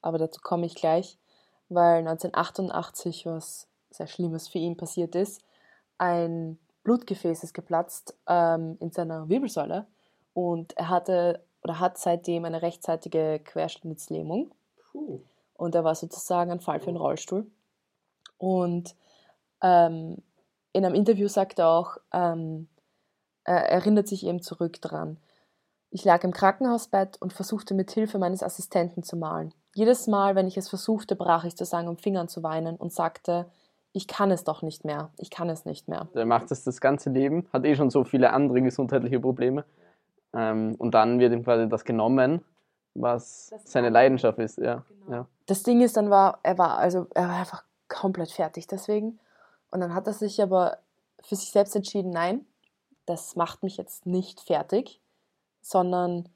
aber 0.00 0.18
dazu 0.18 0.40
komme 0.40 0.66
ich 0.66 0.76
gleich, 0.76 1.18
weil 1.68 2.06
1988 2.06 3.26
was 3.26 3.68
sehr 3.90 4.06
Schlimmes 4.06 4.46
für 4.46 4.58
ihn 4.58 4.76
passiert 4.76 5.16
ist. 5.16 5.42
Ein 5.98 6.58
Blutgefäß 6.90 7.44
ist 7.44 7.54
geplatzt 7.54 8.16
ähm, 8.26 8.76
in 8.80 8.90
seiner 8.90 9.28
Wirbelsäule 9.28 9.86
und 10.34 10.76
er 10.76 10.88
hatte 10.88 11.40
oder 11.62 11.78
hat 11.78 11.98
seitdem 11.98 12.44
eine 12.44 12.62
rechtzeitige 12.62 13.38
Querschnittslähmung. 13.44 14.50
Puh. 14.90 15.20
Und 15.54 15.76
er 15.76 15.84
war 15.84 15.94
sozusagen 15.94 16.50
ein 16.50 16.58
Fall 16.58 16.80
für 16.80 16.88
einen 16.88 16.96
Rollstuhl. 16.96 17.46
Und 18.38 18.96
ähm, 19.62 20.16
in 20.72 20.84
einem 20.84 20.96
Interview 20.96 21.28
sagt 21.28 21.60
er 21.60 21.68
auch, 21.68 21.96
ähm, 22.12 22.66
er 23.44 23.70
erinnert 23.70 24.08
sich 24.08 24.26
eben 24.26 24.42
zurück 24.42 24.82
daran. 24.82 25.18
Ich 25.92 26.04
lag 26.04 26.24
im 26.24 26.32
Krankenhausbett 26.32 27.22
und 27.22 27.32
versuchte 27.32 27.72
mit 27.72 27.92
Hilfe 27.92 28.18
meines 28.18 28.42
Assistenten 28.42 29.04
zu 29.04 29.16
malen. 29.16 29.54
Jedes 29.76 30.08
Mal, 30.08 30.34
wenn 30.34 30.48
ich 30.48 30.56
es 30.56 30.68
versuchte, 30.68 31.14
brach 31.14 31.44
ich 31.44 31.56
zusammen 31.56 31.86
um 31.86 31.98
Fingern 31.98 32.26
zu 32.26 32.42
weinen 32.42 32.74
und 32.74 32.92
sagte, 32.92 33.46
ich 33.92 34.06
kann 34.06 34.30
es 34.30 34.44
doch 34.44 34.62
nicht 34.62 34.84
mehr, 34.84 35.10
ich 35.18 35.30
kann 35.30 35.48
es 35.48 35.64
nicht 35.64 35.88
mehr. 35.88 36.08
Er 36.14 36.26
macht 36.26 36.50
das 36.50 36.64
das 36.64 36.80
ganze 36.80 37.10
Leben, 37.10 37.48
hat 37.52 37.64
eh 37.64 37.74
schon 37.74 37.90
so 37.90 38.04
viele 38.04 38.32
andere 38.32 38.62
gesundheitliche 38.62 39.20
Probleme. 39.20 39.64
Ähm, 40.32 40.76
und 40.78 40.92
dann 40.92 41.18
wird 41.18 41.32
ihm 41.32 41.42
quasi 41.42 41.68
das 41.68 41.84
genommen, 41.84 42.44
was 42.94 43.48
das 43.50 43.72
seine 43.72 43.90
Leidenschaft 43.90 44.38
ist. 44.38 44.58
Ja. 44.58 44.84
Genau. 45.04 45.16
ja. 45.16 45.26
Das 45.46 45.62
Ding 45.62 45.80
ist, 45.80 45.96
dann 45.96 46.10
war, 46.10 46.38
er 46.42 46.58
war, 46.58 46.78
also 46.78 47.06
er 47.14 47.28
war 47.28 47.36
einfach 47.36 47.64
komplett 47.88 48.30
fertig 48.30 48.66
deswegen. 48.66 49.18
Und 49.70 49.80
dann 49.80 49.94
hat 49.94 50.06
er 50.06 50.12
sich 50.12 50.40
aber 50.42 50.78
für 51.22 51.36
sich 51.36 51.50
selbst 51.50 51.74
entschieden, 51.74 52.10
nein, 52.10 52.46
das 53.06 53.34
macht 53.36 53.62
mich 53.62 53.76
jetzt 53.76 54.06
nicht 54.06 54.40
fertig, 54.40 55.00
sondern 55.60 56.28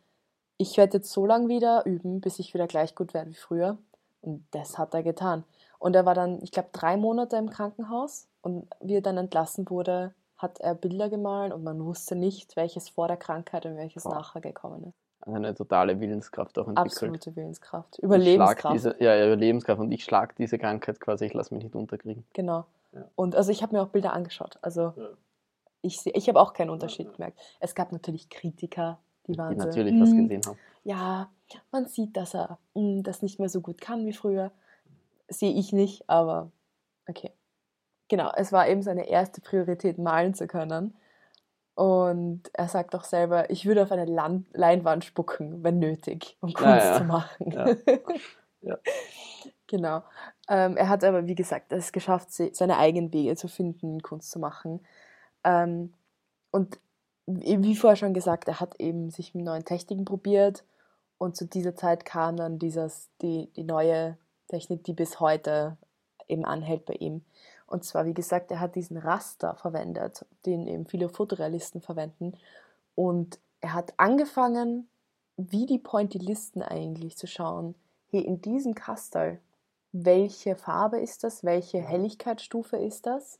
ich 0.56 0.76
werde 0.76 0.98
jetzt 0.98 1.10
so 1.10 1.26
lange 1.26 1.48
wieder 1.48 1.84
üben, 1.86 2.20
bis 2.20 2.38
ich 2.38 2.54
wieder 2.54 2.66
gleich 2.66 2.94
gut 2.94 3.14
werde 3.14 3.30
wie 3.30 3.34
früher. 3.34 3.78
Und 4.20 4.46
das 4.50 4.78
hat 4.78 4.94
er 4.94 5.02
getan. 5.02 5.44
Und 5.78 5.94
er 5.96 6.06
war 6.06 6.14
dann, 6.14 6.40
ich 6.42 6.50
glaube, 6.50 6.70
drei 6.72 6.96
Monate 6.96 7.36
im 7.36 7.50
Krankenhaus. 7.50 8.28
Und 8.42 8.68
wie 8.80 8.96
er 8.96 9.02
dann 9.02 9.16
entlassen 9.16 9.68
wurde, 9.68 10.14
hat 10.36 10.60
er 10.60 10.74
Bilder 10.74 11.08
gemalt 11.08 11.52
und 11.52 11.64
man 11.64 11.84
wusste 11.84 12.16
nicht, 12.16 12.56
welches 12.56 12.88
vor 12.88 13.08
der 13.08 13.16
Krankheit 13.16 13.66
und 13.66 13.76
welches 13.76 14.04
wow. 14.04 14.14
nachher 14.14 14.40
gekommen 14.40 14.84
ist. 14.84 15.04
Also 15.20 15.36
eine 15.36 15.54
totale 15.54 15.98
Willenskraft 16.00 16.58
auch 16.58 16.68
entwickelt. 16.68 16.92
Absolute 16.92 17.36
Willenskraft. 17.36 17.98
Überlebenskraft. 17.98 18.74
Diese, 18.74 18.96
ja, 19.02 19.26
Überlebenskraft. 19.26 19.80
Und 19.80 19.90
ich 19.90 20.04
schlage 20.04 20.34
diese 20.36 20.58
Krankheit 20.58 21.00
quasi, 21.00 21.26
ich 21.26 21.32
lasse 21.32 21.54
mich 21.54 21.64
nicht 21.64 21.74
unterkriegen. 21.74 22.24
Genau. 22.34 22.66
Ja. 22.92 23.08
Und 23.14 23.34
also 23.34 23.50
ich 23.50 23.62
habe 23.62 23.74
mir 23.74 23.82
auch 23.82 23.88
Bilder 23.88 24.12
angeschaut. 24.12 24.58
Also 24.60 24.92
ja. 24.96 25.08
ich, 25.80 26.04
ich 26.04 26.28
habe 26.28 26.40
auch 26.40 26.52
keinen 26.52 26.70
Unterschied 26.70 27.06
ja. 27.06 27.12
gemerkt. 27.12 27.38
Es 27.58 27.74
gab 27.74 27.90
natürlich 27.92 28.28
Kritiker, 28.28 28.98
die 29.26 29.38
waren 29.38 29.54
die 29.54 29.60
so, 29.60 29.66
natürlich 29.66 29.98
was 29.98 30.10
hm, 30.10 30.28
gesehen 30.28 30.42
haben. 30.46 30.58
Ja, 30.84 31.30
man 31.72 31.86
sieht, 31.86 32.16
dass 32.18 32.34
er 32.34 32.58
mh, 32.74 32.82
hm, 32.82 33.02
das 33.02 33.22
nicht 33.22 33.38
mehr 33.40 33.48
so 33.48 33.62
gut 33.62 33.80
kann 33.80 34.04
wie 34.04 34.12
früher. 34.12 34.50
Sehe 35.38 35.52
ich 35.52 35.72
nicht, 35.72 36.08
aber 36.08 36.50
okay. 37.08 37.32
Genau, 38.08 38.30
es 38.36 38.52
war 38.52 38.68
eben 38.68 38.82
seine 38.82 39.08
erste 39.08 39.40
Priorität, 39.40 39.98
malen 39.98 40.34
zu 40.34 40.46
können. 40.46 40.94
Und 41.74 42.42
er 42.52 42.68
sagt 42.68 42.94
auch 42.94 43.04
selber, 43.04 43.50
ich 43.50 43.66
würde 43.66 43.82
auf 43.82 43.90
eine 43.90 44.04
Land 44.04 44.46
Leinwand 44.52 45.04
spucken, 45.04 45.64
wenn 45.64 45.80
nötig, 45.80 46.36
um 46.40 46.52
Kunst 46.52 46.84
ja, 46.84 46.92
ja. 46.92 46.98
zu 46.98 47.04
machen. 47.04 47.50
Ja. 47.50 47.66
ja. 48.60 48.78
genau. 49.66 50.02
Ähm, 50.48 50.76
er 50.76 50.88
hat 50.88 51.02
aber, 51.02 51.26
wie 51.26 51.34
gesagt, 51.34 51.72
es 51.72 51.90
geschafft, 51.90 52.30
seine 52.30 52.78
eigenen 52.78 53.12
Wege 53.12 53.34
zu 53.34 53.48
finden, 53.48 54.02
Kunst 54.02 54.30
zu 54.30 54.38
machen. 54.38 54.86
Ähm, 55.42 55.94
und 56.52 56.78
wie 57.26 57.74
vorher 57.74 57.96
schon 57.96 58.14
gesagt, 58.14 58.46
er 58.46 58.60
hat 58.60 58.78
eben 58.78 59.10
sich 59.10 59.34
mit 59.34 59.44
neuen 59.44 59.64
Techniken 59.64 60.04
probiert 60.04 60.64
und 61.18 61.36
zu 61.36 61.46
dieser 61.46 61.74
Zeit 61.74 62.04
kam 62.04 62.36
dann 62.36 62.58
dieses, 62.58 63.10
die, 63.22 63.50
die 63.56 63.64
neue 63.64 64.18
Technik, 64.48 64.84
die 64.84 64.92
bis 64.92 65.20
heute 65.20 65.76
eben 66.28 66.44
anhält 66.44 66.84
bei 66.84 66.94
ihm. 66.94 67.24
Und 67.66 67.84
zwar, 67.84 68.06
wie 68.06 68.14
gesagt, 68.14 68.50
er 68.50 68.60
hat 68.60 68.74
diesen 68.74 68.96
Raster 68.96 69.54
verwendet, 69.54 70.24
den 70.46 70.66
eben 70.66 70.86
viele 70.86 71.08
Fotorealisten 71.08 71.80
verwenden. 71.80 72.34
Und 72.94 73.38
er 73.60 73.74
hat 73.74 73.94
angefangen, 73.96 74.88
wie 75.36 75.66
die 75.66 75.78
Pointillisten 75.78 76.62
eigentlich 76.62 77.16
zu 77.16 77.26
schauen, 77.26 77.74
hier 78.10 78.24
in 78.24 78.40
diesem 78.40 78.74
Kastel, 78.74 79.40
welche 79.92 80.56
Farbe 80.56 81.00
ist 81.00 81.24
das, 81.24 81.44
welche 81.44 81.80
Helligkeitsstufe 81.80 82.76
ist 82.76 83.06
das? 83.06 83.38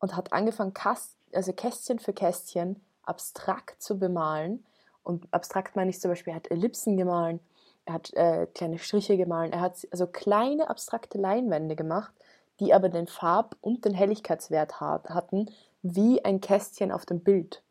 Und 0.00 0.16
hat 0.16 0.32
angefangen, 0.32 0.74
Kast 0.74 1.16
also 1.32 1.52
Kästchen 1.52 1.98
für 1.98 2.12
Kästchen 2.12 2.80
abstrakt 3.02 3.82
zu 3.82 3.98
bemalen. 3.98 4.64
Und 5.02 5.26
abstrakt 5.32 5.76
meine 5.76 5.90
ich 5.90 6.00
zum 6.00 6.10
Beispiel, 6.10 6.32
er 6.32 6.36
hat 6.36 6.50
Ellipsen 6.50 6.96
gemahlen, 6.96 7.40
er 7.86 7.94
hat 7.94 8.12
äh, 8.14 8.46
kleine 8.52 8.78
Striche 8.78 9.16
gemahlen, 9.16 9.52
er 9.52 9.60
hat 9.60 9.86
also 9.90 10.06
kleine 10.06 10.68
abstrakte 10.68 11.18
Leinwände 11.18 11.76
gemacht, 11.76 12.12
die 12.60 12.74
aber 12.74 12.88
den 12.88 13.06
Farb- 13.06 13.56
und 13.60 13.84
den 13.84 13.94
Helligkeitswert 13.94 14.80
hatten, 14.80 15.50
wie 15.82 16.24
ein 16.24 16.40
Kästchen 16.40 16.90
auf 16.90 17.06
dem 17.06 17.20
Bild. 17.20 17.62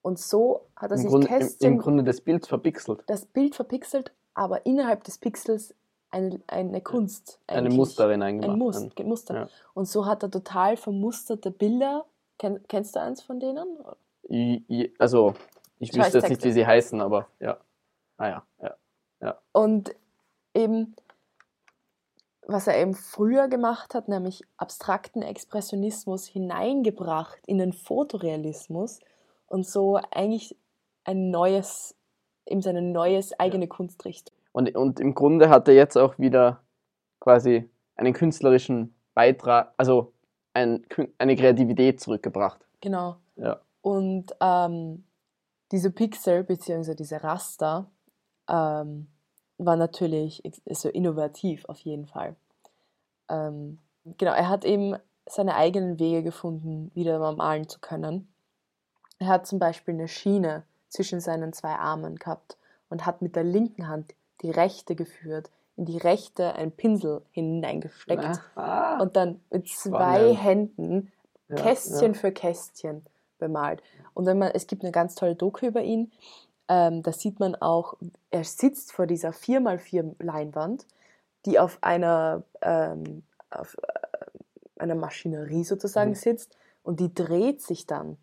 Und 0.00 0.18
so 0.18 0.66
hat 0.76 0.90
er 0.90 0.96
Im 0.96 1.02
sich 1.02 1.10
Grunde, 1.10 1.26
Kästchen. 1.26 1.66
Im, 1.66 1.72
Im 1.74 1.78
Grunde 1.80 2.04
das 2.04 2.20
Bild 2.20 2.46
verpixelt. 2.46 3.02
Das 3.06 3.24
Bild 3.26 3.54
verpixelt, 3.54 4.12
aber 4.34 4.64
innerhalb 4.64 5.04
des 5.04 5.18
Pixels 5.18 5.74
eine, 6.10 6.40
eine 6.46 6.80
Kunst. 6.80 7.40
Eine 7.46 7.70
Musterin 7.70 8.22
eingemacht. 8.22 8.52
Ein 8.52 8.58
Muster. 8.58 9.04
Muster. 9.04 9.34
Ja. 9.34 9.48
Und 9.74 9.86
so 9.86 10.06
hat 10.06 10.22
er 10.22 10.30
total 10.30 10.76
vermusterte 10.76 11.50
Bilder. 11.50 12.04
Kenn, 12.38 12.60
kennst 12.68 12.96
du 12.96 13.00
eins 13.00 13.22
von 13.22 13.40
denen? 13.40 13.66
Ich, 14.24 14.92
also, 14.98 15.34
ich 15.78 15.94
wüsste 15.94 16.18
jetzt 16.18 16.28
nicht, 16.28 16.44
wie 16.44 16.52
sie 16.52 16.66
heißen, 16.66 17.00
aber 17.00 17.28
ja. 17.40 17.56
Ah 18.18 18.28
ja, 18.28 18.42
ja. 18.60 18.74
Ja. 19.22 19.38
Und 19.52 19.94
eben, 20.54 20.94
was 22.46 22.66
er 22.66 22.78
eben 22.78 22.94
früher 22.94 23.48
gemacht 23.48 23.94
hat, 23.94 24.08
nämlich 24.08 24.42
abstrakten 24.56 25.22
Expressionismus 25.22 26.26
hineingebracht 26.26 27.38
in 27.46 27.58
den 27.58 27.72
Fotorealismus 27.72 29.00
und 29.46 29.66
so 29.66 29.98
eigentlich 30.10 30.56
ein 31.04 31.30
neues, 31.30 31.94
eben 32.46 32.62
seine 32.62 32.82
neues 32.82 33.38
eigene 33.38 33.64
ja. 33.64 33.68
Kunstrichtung. 33.68 34.36
Und, 34.52 34.74
und 34.74 35.00
im 35.00 35.14
Grunde 35.14 35.48
hat 35.48 35.68
er 35.68 35.74
jetzt 35.74 35.96
auch 35.96 36.18
wieder 36.18 36.60
quasi 37.20 37.70
einen 37.96 38.12
künstlerischen 38.12 38.94
Beitrag, 39.14 39.72
also 39.76 40.12
ein, 40.54 40.84
eine 41.18 41.36
Kreativität 41.36 42.00
zurückgebracht. 42.00 42.66
Genau. 42.80 43.16
Ja. 43.36 43.60
Und 43.80 44.34
ähm, 44.40 45.04
diese 45.70 45.90
Pixel 45.90 46.44
bzw. 46.44 46.94
diese 46.94 47.22
Raster 47.22 47.90
ähm, 48.52 49.08
war 49.58 49.76
natürlich 49.76 50.42
so 50.70 50.88
innovativ 50.88 51.64
auf 51.64 51.80
jeden 51.80 52.06
Fall. 52.06 52.36
Ähm, 53.28 53.78
genau, 54.18 54.32
er 54.32 54.48
hat 54.48 54.64
eben 54.64 54.96
seine 55.26 55.54
eigenen 55.56 55.98
Wege 55.98 56.22
gefunden, 56.22 56.90
wieder 56.94 57.18
mal 57.18 57.34
malen 57.34 57.68
zu 57.68 57.80
können. 57.80 58.28
Er 59.18 59.28
hat 59.28 59.46
zum 59.46 59.58
Beispiel 59.58 59.94
eine 59.94 60.08
Schiene 60.08 60.64
zwischen 60.88 61.20
seinen 61.20 61.52
zwei 61.52 61.74
Armen 61.74 62.16
gehabt 62.16 62.56
und 62.90 63.06
hat 63.06 63.22
mit 63.22 63.36
der 63.36 63.44
linken 63.44 63.88
Hand 63.88 64.14
die 64.42 64.50
rechte 64.50 64.94
geführt, 64.94 65.50
in 65.76 65.86
die 65.86 65.98
rechte 65.98 66.54
einen 66.54 66.72
Pinsel 66.72 67.22
hineingesteckt 67.30 68.40
ah, 68.56 68.98
und 69.00 69.16
dann 69.16 69.40
mit 69.50 69.68
zwei 69.68 70.34
spannend. 70.34 70.42
Händen 70.42 71.12
Kästchen 71.56 72.14
ja. 72.14 72.18
für 72.18 72.32
Kästchen 72.32 73.06
bemalt. 73.38 73.82
Und 74.14 74.26
wenn 74.26 74.38
man, 74.38 74.50
es 74.52 74.66
gibt 74.66 74.82
eine 74.82 74.92
ganz 74.92 75.14
tolle 75.14 75.34
Doku 75.34 75.66
über 75.66 75.82
ihn, 75.82 76.12
ähm, 76.72 77.02
da 77.02 77.12
sieht 77.12 77.38
man 77.38 77.54
auch, 77.54 77.98
er 78.30 78.44
sitzt 78.44 78.92
vor 78.92 79.06
dieser 79.06 79.30
4x4 79.30 80.14
Leinwand, 80.20 80.86
die 81.44 81.58
auf 81.58 81.76
einer, 81.82 82.44
ähm, 82.62 83.24
auf, 83.50 83.76
äh, 83.82 84.80
einer 84.80 84.94
Maschinerie 84.94 85.64
sozusagen 85.64 86.12
mhm. 86.12 86.16
sitzt 86.16 86.56
und 86.82 86.98
die 86.98 87.12
dreht 87.12 87.60
sich 87.60 87.86
dann, 87.86 88.16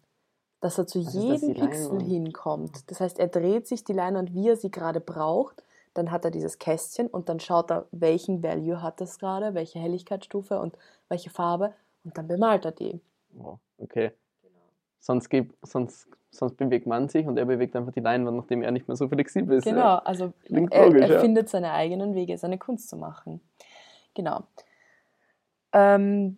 dass 0.62 0.80
er 0.80 0.88
zu 0.88 1.06
Was 1.06 1.14
jedem 1.14 1.54
Pixel 1.54 2.02
hinkommt. 2.02 2.90
Das 2.90 3.00
heißt, 3.00 3.20
er 3.20 3.28
dreht 3.28 3.68
sich 3.68 3.84
die 3.84 3.94
Leinwand, 3.94 4.34
wie 4.34 4.50
er 4.50 4.58
sie 4.58 4.72
gerade 4.72 5.00
braucht, 5.00 5.64
dann 5.94 6.10
hat 6.10 6.26
er 6.26 6.32
dieses 6.32 6.58
Kästchen 6.58 7.06
und 7.06 7.30
dann 7.30 7.40
schaut 7.40 7.70
er, 7.70 7.86
welchen 7.92 8.42
Value 8.42 8.82
hat 8.82 9.00
das 9.00 9.20
gerade, 9.20 9.54
welche 9.54 9.78
Helligkeitsstufe 9.78 10.60
und 10.60 10.76
welche 11.08 11.30
Farbe 11.30 11.76
und 12.04 12.18
dann 12.18 12.28
bemalt 12.28 12.66
er 12.66 12.72
die. 12.72 13.00
Okay. 13.78 14.12
Sonst, 15.00 15.30
gibt, 15.30 15.56
sonst, 15.66 16.08
sonst 16.30 16.58
bewegt 16.58 16.86
man 16.86 17.10
sich 17.10 17.26
und 17.26 17.38
er 17.38 17.46
bewegt 17.46 17.76
einfach 17.76 17.92
die 17.92 18.02
Leinwand, 18.02 18.38
nachdem 18.38 18.62
er 18.62 18.72
nicht 18.72 18.88
mehr 18.88 18.98
so 18.98 19.08
flexibel 19.08 19.58
ist. 19.58 19.64
Genau, 19.64 19.96
also 19.98 20.34
er, 20.44 20.60
logisch, 20.60 21.02
er 21.02 21.10
ja. 21.10 21.20
findet 21.20 21.50
seine 21.50 21.72
eigenen 21.72 22.16
Wege, 22.16 22.38
seine 22.38 22.58
Kunst 22.58 22.90
zu 22.90 22.98
machen. 22.98 23.42
Genau. 24.14 24.44
Ähm, 25.72 26.38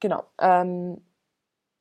genau. 0.00 0.24
Ähm, 0.38 1.00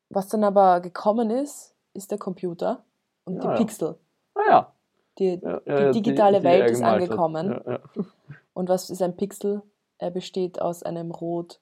was 0.10 0.28
dann 0.28 0.44
aber 0.44 0.82
gekommen 0.82 1.30
ist, 1.32 1.76
ist 1.94 2.12
der 2.12 2.18
Computer 2.18 2.84
und 3.26 3.44
ja, 3.44 3.52
die 3.52 3.64
Pixel. 3.64 3.96
Ah 4.36 4.42
ja. 4.48 4.74
Die, 5.20 5.38
die 5.38 5.92
digitale 5.92 6.38
die, 6.38 6.42
die 6.42 6.46
Welt 6.46 6.72
ist 6.72 6.82
angekommen. 6.82 7.62
Und 8.54 8.70
was 8.70 8.90
ist 8.90 9.02
ein 9.02 9.16
Pixel? 9.16 9.62
Er 9.98 10.12
besteht 10.12 10.62
aus 10.62 10.84
einem 10.84 11.12
Rot, 11.12 11.60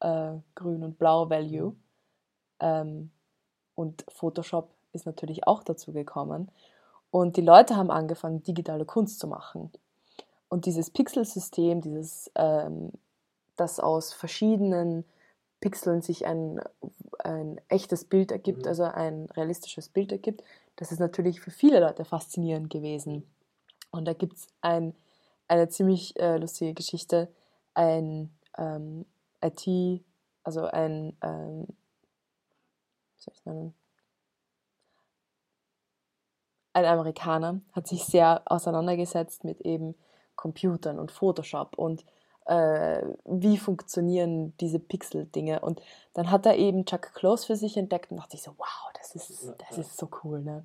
äh, 0.00 0.32
Grün 0.54 0.82
und 0.84 0.98
Blau 0.98 1.28
Value. 1.28 1.74
Ähm, 2.60 3.10
und 3.80 4.04
Photoshop 4.12 4.68
ist 4.92 5.06
natürlich 5.06 5.46
auch 5.46 5.62
dazu 5.62 5.92
gekommen. 5.92 6.50
Und 7.10 7.38
die 7.38 7.42
Leute 7.42 7.76
haben 7.76 7.90
angefangen, 7.90 8.42
digitale 8.42 8.84
Kunst 8.84 9.18
zu 9.18 9.26
machen. 9.26 9.70
Und 10.50 10.66
dieses 10.66 10.90
Pixelsystem, 10.90 11.80
dieses, 11.80 12.30
ähm, 12.34 12.92
das 13.56 13.80
aus 13.80 14.12
verschiedenen 14.12 15.04
Pixeln 15.60 16.02
sich 16.02 16.26
ein, 16.26 16.60
ein 17.20 17.58
echtes 17.68 18.04
Bild 18.04 18.32
ergibt, 18.32 18.62
mhm. 18.62 18.68
also 18.68 18.84
ein 18.84 19.26
realistisches 19.36 19.88
Bild 19.88 20.12
ergibt, 20.12 20.42
das 20.76 20.92
ist 20.92 20.98
natürlich 20.98 21.40
für 21.40 21.50
viele 21.50 21.80
Leute 21.80 22.04
faszinierend 22.04 22.68
gewesen. 22.68 23.26
Und 23.90 24.06
da 24.06 24.12
gibt 24.12 24.36
es 24.36 24.48
ein, 24.60 24.94
eine 25.48 25.68
ziemlich 25.70 26.18
äh, 26.20 26.36
lustige 26.36 26.74
Geschichte. 26.74 27.28
Ein 27.72 28.30
ähm, 28.58 29.06
IT, 29.42 30.02
also 30.44 30.66
ein, 30.66 31.16
ähm, 31.22 31.66
soll 33.20 33.34
ich 33.34 33.44
nennen? 33.44 33.74
Ein 36.72 36.84
Amerikaner 36.84 37.60
hat 37.72 37.88
sich 37.88 38.04
sehr 38.04 38.42
auseinandergesetzt 38.46 39.44
mit 39.44 39.60
eben 39.62 39.94
Computern 40.36 40.98
und 40.98 41.10
Photoshop 41.10 41.76
und 41.76 42.04
äh, 42.46 43.02
wie 43.24 43.58
funktionieren 43.58 44.56
diese 44.58 44.78
Pixel-Dinge. 44.78 45.60
Und 45.60 45.82
dann 46.14 46.30
hat 46.30 46.46
er 46.46 46.56
eben 46.56 46.84
Chuck 46.86 47.12
Close 47.14 47.46
für 47.46 47.56
sich 47.56 47.76
entdeckt 47.76 48.10
und 48.10 48.18
dachte 48.18 48.36
ich 48.36 48.42
so, 48.42 48.52
wow, 48.56 48.90
das 48.94 49.14
ist, 49.14 49.52
das 49.68 49.78
ist 49.78 49.96
so 49.96 50.08
cool. 50.22 50.40
Ne? 50.40 50.64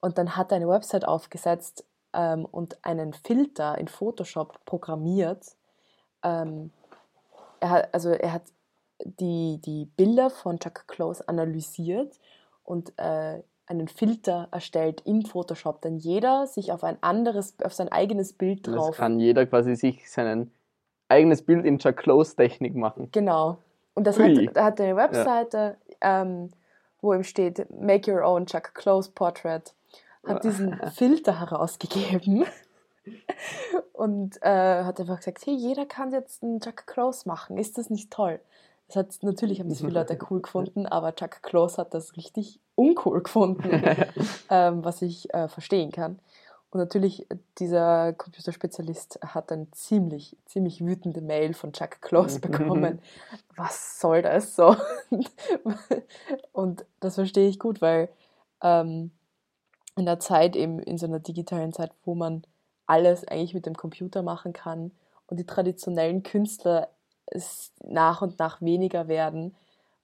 Und 0.00 0.18
dann 0.18 0.36
hat 0.36 0.52
er 0.52 0.56
eine 0.56 0.68
Website 0.68 1.06
aufgesetzt 1.06 1.84
ähm, 2.12 2.44
und 2.44 2.84
einen 2.84 3.12
Filter 3.12 3.78
in 3.78 3.88
Photoshop 3.88 4.64
programmiert. 4.64 5.44
Ähm, 6.22 6.72
er 7.60 7.70
hat, 7.70 7.94
also 7.94 8.10
er 8.10 8.32
hat 8.32 8.42
die, 9.04 9.60
die 9.64 9.86
Bilder 9.96 10.30
von 10.30 10.58
Chuck 10.58 10.86
Close 10.88 11.26
analysiert 11.28 12.18
und 12.64 12.92
äh, 12.98 13.42
einen 13.66 13.88
Filter 13.88 14.48
erstellt 14.50 15.02
in 15.02 15.24
Photoshop, 15.24 15.82
dann 15.82 15.98
jeder 15.98 16.46
sich 16.46 16.72
auf 16.72 16.84
ein 16.84 16.96
anderes, 17.02 17.54
auf 17.62 17.74
sein 17.74 17.90
eigenes 17.90 18.32
Bild 18.32 18.66
drauf. 18.66 18.88
Das 18.88 18.96
kann 18.96 19.20
jeder 19.20 19.46
quasi 19.46 19.76
sich 19.76 20.10
sein 20.10 20.50
eigenes 21.08 21.42
Bild 21.42 21.64
in 21.64 21.78
Chuck 21.78 21.96
Close 21.96 22.34
Technik 22.34 22.74
machen. 22.74 23.08
Genau. 23.12 23.58
Und 23.94 24.06
das 24.06 24.18
Ui. 24.18 24.46
hat, 24.46 24.56
hat 24.56 24.80
eine 24.80 24.96
Webseite, 24.96 25.76
ja. 26.02 26.22
ähm, 26.22 26.50
wo 27.00 27.12
ihm 27.12 27.24
steht, 27.24 27.66
Make 27.70 28.12
Your 28.12 28.24
Own 28.24 28.46
Chuck 28.46 28.74
Close 28.74 29.10
Portrait, 29.10 29.74
hat 30.26 30.44
diesen 30.44 30.78
Filter 30.94 31.40
herausgegeben 31.40 32.46
und 33.92 34.42
äh, 34.42 34.84
hat 34.84 35.00
einfach 35.00 35.18
gesagt, 35.18 35.44
hey, 35.44 35.54
jeder 35.54 35.86
kann 35.86 36.12
jetzt 36.12 36.42
einen 36.42 36.60
Chuck 36.60 36.86
Close 36.86 37.28
machen, 37.28 37.58
ist 37.58 37.76
das 37.76 37.90
nicht 37.90 38.10
toll? 38.10 38.40
Das 38.88 38.96
hat, 38.96 39.22
natürlich 39.22 39.60
haben 39.60 39.68
das 39.68 39.78
viele 39.78 39.92
Leute 39.92 40.18
cool 40.30 40.40
gefunden, 40.40 40.86
aber 40.86 41.14
Chuck 41.14 41.42
Close 41.42 41.76
hat 41.76 41.94
das 41.94 42.16
richtig 42.16 42.58
uncool 42.74 43.22
gefunden, 43.22 43.70
ähm, 44.50 44.84
was 44.84 45.02
ich 45.02 45.32
äh, 45.34 45.48
verstehen 45.48 45.92
kann. 45.92 46.18
Und 46.70 46.80
natürlich, 46.80 47.26
dieser 47.58 48.12
Computerspezialist 48.12 49.20
hat 49.22 49.52
eine 49.52 49.70
ziemlich, 49.70 50.36
ziemlich 50.44 50.84
wütende 50.84 51.22
Mail 51.22 51.54
von 51.54 51.72
Chuck 51.72 52.02
Close 52.02 52.40
bekommen. 52.40 53.00
Was 53.56 54.00
soll 54.00 54.20
das 54.22 54.54
so? 54.54 54.76
Und 56.52 56.84
das 57.00 57.14
verstehe 57.14 57.48
ich 57.48 57.58
gut, 57.58 57.80
weil 57.80 58.10
ähm, 58.62 59.12
in 59.96 60.04
der 60.04 60.20
Zeit, 60.20 60.56
eben 60.56 60.78
in 60.78 60.98
so 60.98 61.06
einer 61.06 61.20
digitalen 61.20 61.72
Zeit, 61.72 61.92
wo 62.04 62.14
man 62.14 62.42
alles 62.86 63.26
eigentlich 63.26 63.54
mit 63.54 63.66
dem 63.66 63.74
Computer 63.74 64.22
machen 64.22 64.52
kann 64.52 64.92
und 65.26 65.38
die 65.38 65.46
traditionellen 65.46 66.22
Künstler 66.22 66.88
es 67.30 67.72
nach 67.84 68.22
und 68.22 68.38
nach 68.38 68.60
weniger 68.60 69.08
werden. 69.08 69.54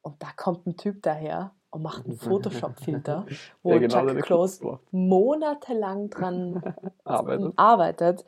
Und 0.03 0.23
da 0.23 0.29
kommt 0.37 0.67
ein 0.67 0.77
Typ 0.77 1.03
daher 1.03 1.53
und 1.71 1.83
macht 1.83 2.05
einen 2.05 2.17
Photoshop-Filter, 2.17 3.27
wo 3.63 3.73
ja, 3.73 3.79
genau 3.79 4.07
Chuck 4.07 4.23
Close 4.23 4.79
monatelang 4.91 6.11
dran 6.11 6.75
arbeitet. 7.05 7.53
arbeitet. 7.57 8.25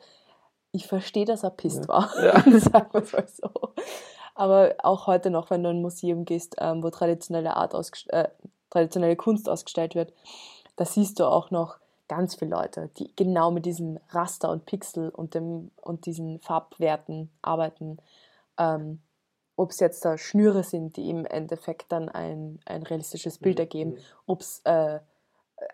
Ich 0.71 0.87
verstehe, 0.87 1.25
dass 1.25 1.43
er 1.43 1.51
pisst 1.51 1.83
ja. 1.83 1.87
war, 1.87 2.11
ja. 2.21 2.59
sagen 2.59 2.89
wir 2.91 3.01
es 3.01 3.13
mal 3.13 3.27
so. 3.27 3.49
Aber 4.35 4.75
auch 4.83 5.07
heute 5.07 5.29
noch, 5.29 5.49
wenn 5.49 5.63
du 5.63 5.69
in 5.69 5.77
ein 5.77 5.81
Museum 5.81 6.25
gehst, 6.25 6.57
ähm, 6.59 6.83
wo 6.83 6.89
traditionelle, 6.89 7.55
Art 7.55 7.73
äh, 8.09 8.27
traditionelle 8.69 9.15
Kunst 9.15 9.49
ausgestellt 9.49 9.95
wird, 9.95 10.13
da 10.75 10.85
siehst 10.85 11.19
du 11.19 11.25
auch 11.25 11.49
noch 11.49 11.77
ganz 12.07 12.35
viele 12.35 12.51
Leute, 12.51 12.89
die 12.97 13.15
genau 13.15 13.51
mit 13.51 13.65
diesem 13.65 13.99
Raster 14.09 14.49
und 14.51 14.65
Pixel 14.65 15.09
und, 15.09 15.33
dem, 15.33 15.71
und 15.81 16.05
diesen 16.05 16.39
Farbwerten 16.39 17.29
arbeiten. 17.41 17.97
Ähm, 18.57 19.01
ob 19.55 19.71
es 19.71 19.79
jetzt 19.79 20.05
da 20.05 20.17
Schnüre 20.17 20.63
sind, 20.63 20.97
die 20.97 21.09
im 21.09 21.25
Endeffekt 21.25 21.91
dann 21.91 22.09
ein, 22.09 22.59
ein 22.65 22.83
realistisches 22.83 23.39
Bild 23.39 23.57
mhm. 23.57 23.61
ergeben, 23.61 23.91
mhm. 23.91 23.99
ob 24.27 24.41
es 24.41 24.61
äh, 24.65 24.99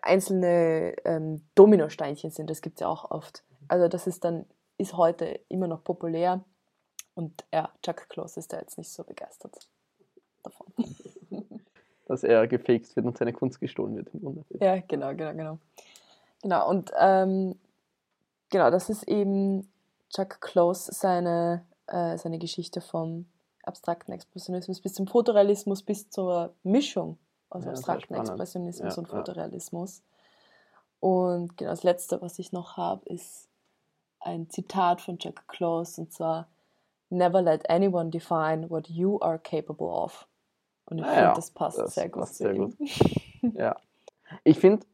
einzelne 0.00 0.94
ähm, 1.04 1.42
Dominosteinchen 1.54 2.30
sind, 2.30 2.48
das 2.48 2.62
gibt 2.62 2.76
es 2.76 2.80
ja 2.80 2.88
auch 2.88 3.10
oft. 3.10 3.44
Mhm. 3.48 3.66
Also 3.68 3.88
das 3.88 4.06
ist 4.06 4.24
dann, 4.24 4.46
ist 4.78 4.96
heute 4.96 5.40
immer 5.48 5.66
noch 5.66 5.84
populär 5.84 6.42
und 7.14 7.44
ja, 7.52 7.70
Chuck 7.82 8.08
Close 8.08 8.40
ist 8.40 8.52
da 8.52 8.58
jetzt 8.58 8.78
nicht 8.78 8.90
so 8.90 9.04
begeistert 9.04 9.68
davon. 10.42 10.66
Dass 12.06 12.22
er 12.22 12.46
gefaked 12.46 12.96
wird 12.96 13.06
und 13.06 13.16
seine 13.16 13.32
Kunst 13.32 13.60
gestohlen 13.60 13.96
wird 13.96 14.08
im 14.12 14.20
Grunde. 14.20 14.44
Ja, 14.60 14.78
genau, 14.80 15.14
genau, 15.14 15.32
genau. 15.32 15.58
Genau, 16.42 16.68
und 16.68 16.92
ähm, 16.98 17.58
genau, 18.50 18.70
das 18.70 18.90
ist 18.90 19.04
eben 19.08 19.70
Chuck 20.10 20.42
Close 20.42 20.92
seine, 20.92 21.64
äh, 21.86 22.16
seine 22.18 22.38
Geschichte 22.38 22.80
vom 22.80 23.26
abstrakten 23.62 24.12
Expressionismus 24.12 24.80
bis 24.80 24.94
zum 24.94 25.06
Fotorealismus, 25.06 25.82
bis 25.82 26.10
zur 26.10 26.54
Mischung 26.62 27.18
aus 27.50 27.64
ja, 27.64 27.70
abstrakten 27.70 28.14
Expressionismus 28.14 28.94
ja, 28.94 28.98
und 28.98 29.08
Fotorealismus. 29.08 30.02
Und 31.00 31.56
genau 31.56 31.70
das 31.70 31.82
Letzte, 31.82 32.20
was 32.22 32.38
ich 32.38 32.52
noch 32.52 32.76
habe, 32.76 33.06
ist 33.06 33.48
ein 34.20 34.48
Zitat 34.48 35.00
von 35.00 35.18
Jack 35.20 35.46
Close 35.48 36.00
und 36.00 36.12
zwar 36.12 36.48
Never 37.10 37.42
let 37.42 37.68
anyone 37.70 38.10
define 38.10 38.68
what 38.70 38.88
you 38.88 39.20
are 39.20 39.38
capable 39.38 39.86
of. 39.86 40.26
Und 40.86 40.98
ich 40.98 41.06
finde, 41.06 41.32
das 41.36 41.50
passt 41.50 41.78
das 41.78 41.94
sehr 41.94 42.08
gut. 42.08 42.26
Sehr 42.28 42.54
gut. 42.54 42.74
ja. 43.42 43.76
Ich 44.42 44.58
finde, 44.58 44.84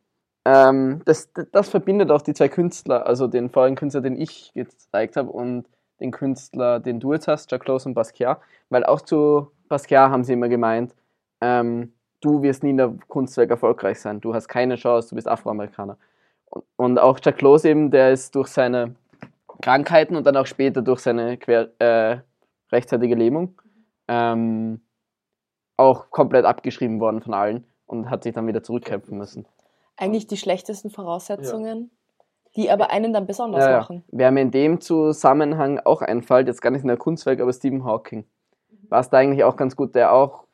ähm, 0.45 1.03
das, 1.05 1.31
das 1.53 1.69
verbindet 1.69 2.11
auch 2.11 2.23
die 2.23 2.35
zwei 2.35 2.49
Künstler, 2.49 3.07
also 3.07 3.27
den 3.27 3.49
vorigen 3.49 3.77
Künstler, 3.77 4.01
den 4.01 4.21
ich 4.21 4.53
gezeigt 4.53 5.17
habe, 5.17 5.31
und 5.31 5.69
den 6.01 6.11
Künstler, 6.11 6.81
den 6.81 7.01
du 7.01 7.13
jetzt 7.13 7.29
hast, 7.29 7.51
Jack 7.51 7.63
Close 7.63 7.89
und 7.89 7.95
Basquiat, 7.95 8.41
weil 8.69 8.85
auch 8.85 9.01
zu 9.01 9.51
Basquiat 9.69 10.11
haben 10.11 10.25
sie 10.25 10.33
immer 10.33 10.49
gemeint, 10.49 10.95
ähm, 11.41 11.93
du 12.21 12.43
wirst 12.43 12.63
nie 12.63 12.71
in 12.71 12.77
der 12.77 12.95
Kunstwerk 13.09 13.51
erfolgreich 13.51 14.01
sein, 14.01 14.21
du 14.21 14.35
hast 14.35 14.49
keine 14.49 14.77
Chance, 14.77 15.11
du 15.11 15.15
bist 15.15 15.29
Afroamerikaner. 15.29 15.97
Und, 16.47 16.65
und 16.77 16.99
auch 16.99 17.19
Jack 17.23 17.39
Close 17.39 17.69
eben, 17.69 17.91
der 17.91 18.13
ist 18.13 18.35
durch 18.35 18.49
seine 18.49 18.95
Krankheiten 19.61 20.17
und 20.17 20.27
dann 20.27 20.37
auch 20.37 20.47
später 20.47 20.83
durch 20.83 21.01
seine 21.01 21.37
quer, 21.37 21.71
äh, 21.79 22.19
rechtzeitige 22.73 23.15
Lähmung 23.15 23.61
ähm, 24.09 24.81
auch 25.77 26.11
komplett 26.11 26.45
abgeschrieben 26.45 27.01
worden 27.01 27.23
von 27.23 27.35
allen 27.35 27.65
und 27.87 28.11
hat 28.11 28.25
sich 28.25 28.35
dann 28.35 28.47
wieder 28.47 28.63
zurückkämpfen 28.63 29.17
müssen. 29.17 29.47
Eigentlich 29.97 30.27
die 30.27 30.37
schlechtesten 30.37 30.91
Voraussetzungen 30.91 31.91
die 32.57 32.71
aber 32.71 32.91
einen 32.91 33.13
dann 33.13 33.27
besonders 33.27 33.65
ja, 33.65 33.79
machen. 33.79 34.05
Wer 34.09 34.31
mir 34.31 34.43
in 34.43 34.51
dem 34.51 34.81
Zusammenhang 34.81 35.79
auch 35.85 36.03
einfällt, 36.03 36.49
jetzt 36.49 36.63
gar 36.63 36.71
nicht 36.71 36.83
in 36.83 36.89
der 36.89 36.97
Kunstwerk, 36.97 37.41
aber 37.41 37.53
Stephen 37.53 37.85
Hawking, 37.85 38.25
war 38.89 39.01
es 39.01 39.11
da 39.11 39.19
eigentlich 39.19 39.45
auch 39.45 39.57
ganz 39.57 39.77
gut, 39.77 39.95
der 39.95 40.13
auch 40.13 40.45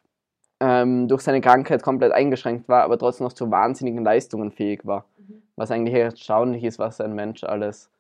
ähm, 0.61 1.09
durch 1.09 1.23
seine 1.23 1.41
Krankheit 1.41 1.83
komplett 1.83 2.13
eingeschränkt 2.13 2.69
war, 2.69 2.83
aber 2.83 2.99
trotzdem 2.99 3.25
noch 3.27 3.33
zu 3.33 3.51
wahnsinnigen 3.51 4.05
Leistungen 4.05 4.51
fähig 4.51 4.87
war. 4.87 5.07
Mhm. 5.19 5.43
Was 5.57 5.71
eigentlich 5.71 5.95
erstaunlich 5.95 6.65
ist, 6.65 6.79
was 6.79 7.01
ein 7.01 7.15
Mensch 7.15 7.45
alles 7.45 7.91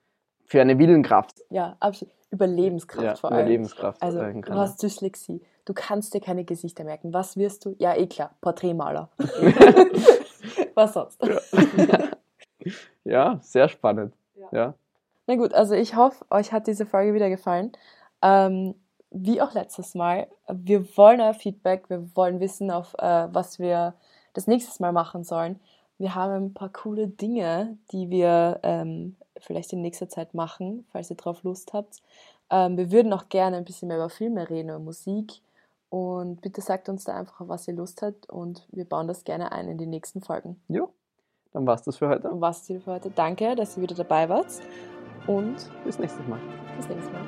für 0.44 0.60
eine 0.60 0.78
Willenkraft. 0.78 1.42
Ja, 1.50 1.76
absolut. 1.80 2.14
Überlebenskraft 2.30 3.04
ja, 3.04 3.14
vor 3.14 3.30
allem. 3.30 3.40
Überlebenskraft. 3.40 4.02
Also, 4.02 4.20
du 4.20 4.54
hast 4.54 4.82
Dyslexie. 4.82 5.40
Du 5.64 5.74
kannst 5.74 6.12
dir 6.12 6.20
keine 6.20 6.44
Gesichter 6.44 6.84
merken. 6.84 7.12
Was 7.12 7.36
wirst 7.36 7.64
du? 7.64 7.74
Ja, 7.78 7.94
eh 7.94 8.06
klar. 8.06 8.30
Porträtmaler. 8.40 9.08
was 10.74 10.94
sonst? 10.94 11.22
Ja. 11.22 12.10
Ja, 13.06 13.38
sehr 13.42 13.68
spannend. 13.68 14.14
Ja. 14.34 14.48
ja. 14.52 14.74
Na 15.26 15.36
gut, 15.36 15.54
also 15.54 15.74
ich 15.74 15.96
hoffe, 15.96 16.24
euch 16.30 16.52
hat 16.52 16.66
diese 16.66 16.86
Folge 16.86 17.14
wieder 17.14 17.28
gefallen. 17.28 17.72
Ähm, 18.22 18.74
wie 19.10 19.40
auch 19.40 19.54
letztes 19.54 19.94
Mal, 19.94 20.28
wir 20.48 20.96
wollen 20.96 21.20
euer 21.20 21.34
Feedback, 21.34 21.88
wir 21.88 22.14
wollen 22.16 22.40
wissen, 22.40 22.70
auf 22.70 22.94
äh, 22.98 23.28
was 23.32 23.58
wir 23.58 23.94
das 24.34 24.46
nächste 24.46 24.82
Mal 24.82 24.92
machen 24.92 25.24
sollen. 25.24 25.58
Wir 25.98 26.14
haben 26.14 26.46
ein 26.46 26.54
paar 26.54 26.68
coole 26.68 27.08
Dinge, 27.08 27.78
die 27.92 28.10
wir 28.10 28.60
ähm, 28.62 29.16
vielleicht 29.38 29.72
in 29.72 29.80
nächster 29.80 30.08
Zeit 30.08 30.34
machen, 30.34 30.86
falls 30.92 31.10
ihr 31.10 31.16
drauf 31.16 31.42
Lust 31.42 31.72
habt. 31.72 32.02
Ähm, 32.50 32.76
wir 32.76 32.92
würden 32.92 33.12
auch 33.12 33.28
gerne 33.28 33.56
ein 33.56 33.64
bisschen 33.64 33.88
mehr 33.88 33.96
über 33.96 34.10
Filme 34.10 34.48
reden, 34.50 34.68
über 34.68 34.78
Musik. 34.78 35.40
Und 35.88 36.42
bitte 36.42 36.60
sagt 36.60 36.88
uns 36.88 37.04
da 37.04 37.16
einfach, 37.16 37.48
was 37.48 37.66
ihr 37.68 37.74
Lust 37.74 38.02
habt 38.02 38.28
und 38.28 38.66
wir 38.72 38.84
bauen 38.84 39.08
das 39.08 39.24
gerne 39.24 39.52
ein 39.52 39.68
in 39.68 39.78
die 39.78 39.86
nächsten 39.86 40.20
Folgen. 40.20 40.60
Ja, 40.68 40.88
dann 41.52 41.66
war's 41.66 41.82
das 41.82 41.96
für 41.96 42.08
heute. 42.08 42.22
Dann 42.22 42.40
war's 42.40 42.66
das 42.66 42.82
für 42.82 42.92
heute. 42.92 43.10
Danke, 43.10 43.54
dass 43.54 43.76
ihr 43.76 43.82
wieder 43.82 43.94
dabei 43.94 44.28
wart. 44.28 44.46
Und 45.26 45.70
bis 45.84 45.98
nächstes 45.98 46.26
Mal. 46.26 46.38
Bis 46.76 46.88
nächstes 46.88 47.12
Mal. 47.12 47.22